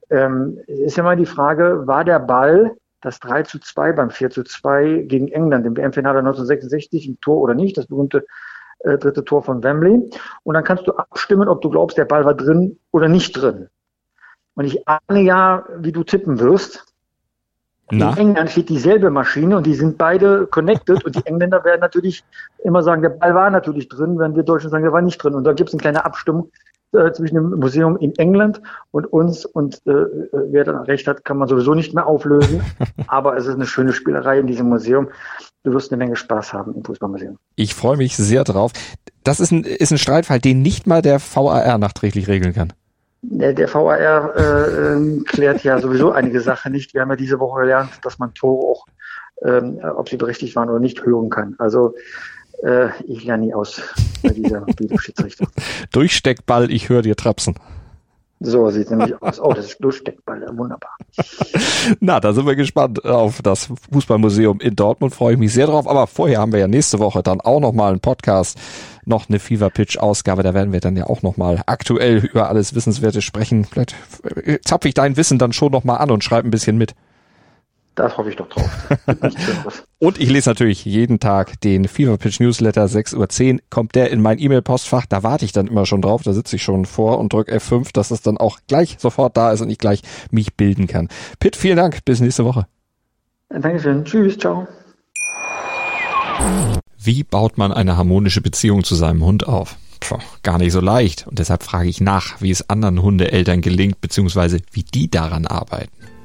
Ähm, 0.09 0.57
ist 0.67 0.97
ja 0.97 1.03
mal 1.03 1.15
die 1.15 1.25
Frage, 1.25 1.87
war 1.87 2.03
der 2.03 2.19
Ball 2.19 2.75
das 3.01 3.19
3 3.19 3.43
zu 3.43 3.59
2 3.59 3.93
beim 3.93 4.09
4 4.09 4.29
zu 4.29 4.43
2 4.43 5.05
gegen 5.07 5.29
England 5.29 5.65
im 5.65 5.77
WM-Finale 5.77 6.19
1966 6.19 7.07
ein 7.07 7.19
Tor 7.21 7.37
oder 7.37 7.55
nicht, 7.55 7.77
das 7.77 7.87
berühmte 7.87 8.25
äh, 8.79 8.97
dritte 8.97 9.23
Tor 9.23 9.43
von 9.43 9.63
Wembley. 9.63 10.09
Und 10.43 10.53
dann 10.53 10.63
kannst 10.63 10.87
du 10.87 10.93
abstimmen, 10.93 11.47
ob 11.47 11.61
du 11.61 11.69
glaubst, 11.69 11.97
der 11.97 12.05
Ball 12.05 12.25
war 12.25 12.33
drin 12.33 12.77
oder 12.91 13.07
nicht 13.07 13.33
drin. 13.33 13.67
Und 14.55 14.65
ich 14.65 14.87
ahne 14.87 15.21
ja, 15.21 15.65
wie 15.77 15.91
du 15.91 16.03
tippen 16.03 16.39
wirst. 16.39 16.85
Na? 17.91 18.11
In 18.11 18.17
England 18.17 18.51
steht 18.51 18.69
dieselbe 18.69 19.09
Maschine 19.09 19.57
und 19.57 19.65
die 19.65 19.73
sind 19.73 19.97
beide 19.97 20.45
connected 20.47 21.03
und 21.03 21.15
die 21.15 21.25
Engländer 21.25 21.63
werden 21.63 21.81
natürlich 21.81 22.23
immer 22.63 22.83
sagen, 22.83 23.01
der 23.01 23.09
Ball 23.09 23.33
war 23.33 23.49
natürlich 23.49 23.89
drin, 23.89 24.19
wenn 24.19 24.35
wir 24.35 24.43
Deutschen 24.43 24.69
sagen, 24.69 24.83
der 24.83 24.93
war 24.93 25.01
nicht 25.01 25.17
drin. 25.17 25.33
Und 25.33 25.43
da 25.43 25.53
gibt 25.53 25.69
es 25.69 25.73
eine 25.73 25.81
kleine 25.81 26.05
Abstimmung 26.05 26.51
äh, 26.93 27.11
zwischen 27.11 27.35
dem 27.35 27.49
Museum 27.59 27.97
in 27.97 28.15
England 28.17 28.61
und 28.91 29.05
uns 29.05 29.45
und 29.45 29.81
äh, 29.85 29.91
äh 29.91 30.29
wer 30.51 30.63
dann 30.63 30.83
recht 30.83 31.07
hat, 31.07 31.25
kann 31.25 31.37
man 31.37 31.47
sowieso 31.47 31.73
nicht 31.73 31.93
mehr 31.93 32.07
auflösen. 32.07 32.61
Aber 33.07 33.37
es 33.37 33.45
ist 33.45 33.55
eine 33.55 33.65
schöne 33.65 33.93
Spielerei 33.93 34.39
in 34.39 34.47
diesem 34.47 34.69
Museum 34.69 35.09
du 35.63 35.73
wirst 35.73 35.91
eine 35.91 35.97
Menge 36.03 36.15
Spaß 36.15 36.53
haben 36.53 36.75
im 36.75 36.83
Fußballmuseum. 36.83 37.37
Ich 37.55 37.75
freue 37.75 37.97
mich 37.97 38.15
sehr 38.15 38.43
drauf. 38.43 38.71
Das 39.23 39.39
ist 39.39 39.51
ein, 39.51 39.63
ist 39.63 39.91
ein 39.91 39.97
Streitfall, 39.97 40.39
den 40.39 40.61
nicht 40.61 40.87
mal 40.87 41.01
der 41.01 41.19
VAR 41.19 41.77
nachträglich 41.77 42.27
regeln 42.27 42.53
kann. 42.53 42.73
Der, 43.21 43.73
VAR 43.73 44.35
äh, 44.35 45.19
klärt 45.25 45.63
ja 45.63 45.79
sowieso 45.79 46.11
einige 46.11 46.39
Sachen 46.39 46.71
nicht. 46.71 46.93
Wir 46.93 47.01
haben 47.01 47.09
ja 47.09 47.17
diese 47.17 47.39
Woche 47.39 47.61
gelernt, 47.61 47.91
dass 48.03 48.17
man 48.17 48.33
Tore 48.33 48.71
auch, 48.71 48.85
ähm, 49.43 49.79
ob 49.83 50.07
sie 50.07 50.15
berechtigt 50.15 50.55
waren 50.55 50.69
oder 50.69 50.79
nicht, 50.79 51.03
hören 51.05 51.29
kann. 51.29 51.55
Also 51.57 51.95
äh, 52.63 52.89
ich 53.07 53.23
lerne 53.23 53.45
nie 53.45 53.53
aus 53.53 53.81
bei 54.23 54.29
dieser 54.29 54.65
Videoschiedsrichter. 54.77 55.47
Durchsteckball, 55.91 56.71
ich 56.71 56.89
höre 56.89 57.01
dir 57.01 57.15
trapsen. 57.15 57.55
So 58.41 58.69
sieht 58.69 58.85
es 58.85 58.89
nämlich 58.89 59.21
aus. 59.21 59.39
Oh, 59.41 59.51
das 59.51 59.65
ist 59.65 59.83
Durchsteckball, 59.83 60.41
wunderbar. 60.57 60.95
Na, 61.99 62.21
da 62.21 62.31
sind 62.31 62.45
wir 62.45 62.55
gespannt 62.55 63.03
auf 63.03 63.41
das 63.41 63.69
Fußballmuseum 63.91 64.61
in 64.61 64.77
Dortmund. 64.77 65.13
Freue 65.13 65.33
ich 65.33 65.39
mich 65.39 65.51
sehr 65.51 65.67
drauf. 65.67 65.89
Aber 65.89 66.07
vorher 66.07 66.39
haben 66.39 66.53
wir 66.53 66.59
ja 66.59 66.67
nächste 66.69 66.99
Woche 66.99 67.21
dann 67.21 67.41
auch 67.41 67.59
nochmal 67.59 67.91
einen 67.91 67.99
Podcast, 67.99 68.57
noch 69.05 69.27
eine 69.27 69.39
Fever 69.39 69.69
Pitch 69.69 69.97
Ausgabe. 69.97 70.41
Da 70.43 70.53
werden 70.53 70.71
wir 70.71 70.79
dann 70.79 70.95
ja 70.95 71.07
auch 71.07 71.21
nochmal 71.21 71.63
aktuell 71.65 72.19
über 72.25 72.47
alles 72.47 72.73
Wissenswerte 72.73 73.21
sprechen. 73.21 73.65
Vielleicht 73.65 73.93
äh, 74.45 74.59
zapfe 74.61 74.87
ich 74.87 74.93
dein 74.93 75.17
Wissen 75.17 75.37
dann 75.37 75.51
schon 75.51 75.73
nochmal 75.73 75.97
an 75.97 76.09
und 76.09 76.23
schreibe 76.23 76.47
ein 76.47 76.51
bisschen 76.51 76.77
mit. 76.77 76.95
Das 77.99 78.17
hoffe 78.17 78.29
ich 78.29 78.37
doch 78.37 78.47
drauf. 78.47 78.69
Und 79.99 80.21
ich 80.21 80.29
lese 80.29 80.49
natürlich 80.49 80.85
jeden 80.85 81.19
Tag 81.19 81.59
den 81.59 81.85
Fever 81.85 82.17
Pitch 82.17 82.39
Newsletter 82.39 82.85
6.10 82.85 83.53
Uhr. 83.55 83.59
Kommt 83.69 83.93
der 83.93 84.09
in 84.11 84.21
mein 84.21 84.39
E-Mail-Postfach, 84.39 85.05
da 85.05 85.21
warte 85.21 85.43
ich 85.43 85.51
dann 85.51 85.67
immer 85.67 85.85
schon 85.85 86.01
drauf, 86.01 86.23
da 86.23 86.31
sitze 86.31 86.55
ich 86.55 86.63
schon 86.63 86.85
vor 86.85 87.19
und 87.19 87.33
drücke 87.33 87.53
F5, 87.57 87.91
dass 87.91 88.11
es 88.11 88.21
dann 88.21 88.37
auch 88.37 88.59
gleich 88.69 88.95
sofort 88.99 89.35
da 89.35 89.51
ist 89.51 89.59
und 89.59 89.69
ich 89.69 89.79
gleich 89.79 90.01
mich 90.31 90.55
bilden 90.55 90.87
kann. 90.87 91.09
Pitt, 91.41 91.57
vielen 91.57 91.75
Dank, 91.75 92.05
bis 92.05 92.21
nächste 92.21 92.45
Woche. 92.45 92.67
Dankeschön, 93.49 94.05
tschüss, 94.05 94.37
ciao. 94.37 94.65
Wie 96.97 97.25
baut 97.25 97.57
man 97.57 97.73
eine 97.73 97.97
harmonische 97.97 98.39
Beziehung 98.39 98.85
zu 98.85 98.95
seinem 98.95 99.25
Hund 99.25 99.45
auf? 99.45 99.75
Puh, 99.99 100.19
gar 100.41 100.57
nicht 100.57 100.71
so 100.71 100.79
leicht. 100.79 101.27
Und 101.27 101.39
deshalb 101.39 101.63
frage 101.63 101.89
ich 101.89 101.99
nach, 101.99 102.39
wie 102.39 102.51
es 102.51 102.69
anderen 102.69 103.01
Hundeeltern 103.01 103.59
gelingt, 103.59 103.99
beziehungsweise 103.99 104.61
wie 104.71 104.83
die 104.83 105.11
daran 105.11 105.45
arbeiten. 105.45 105.91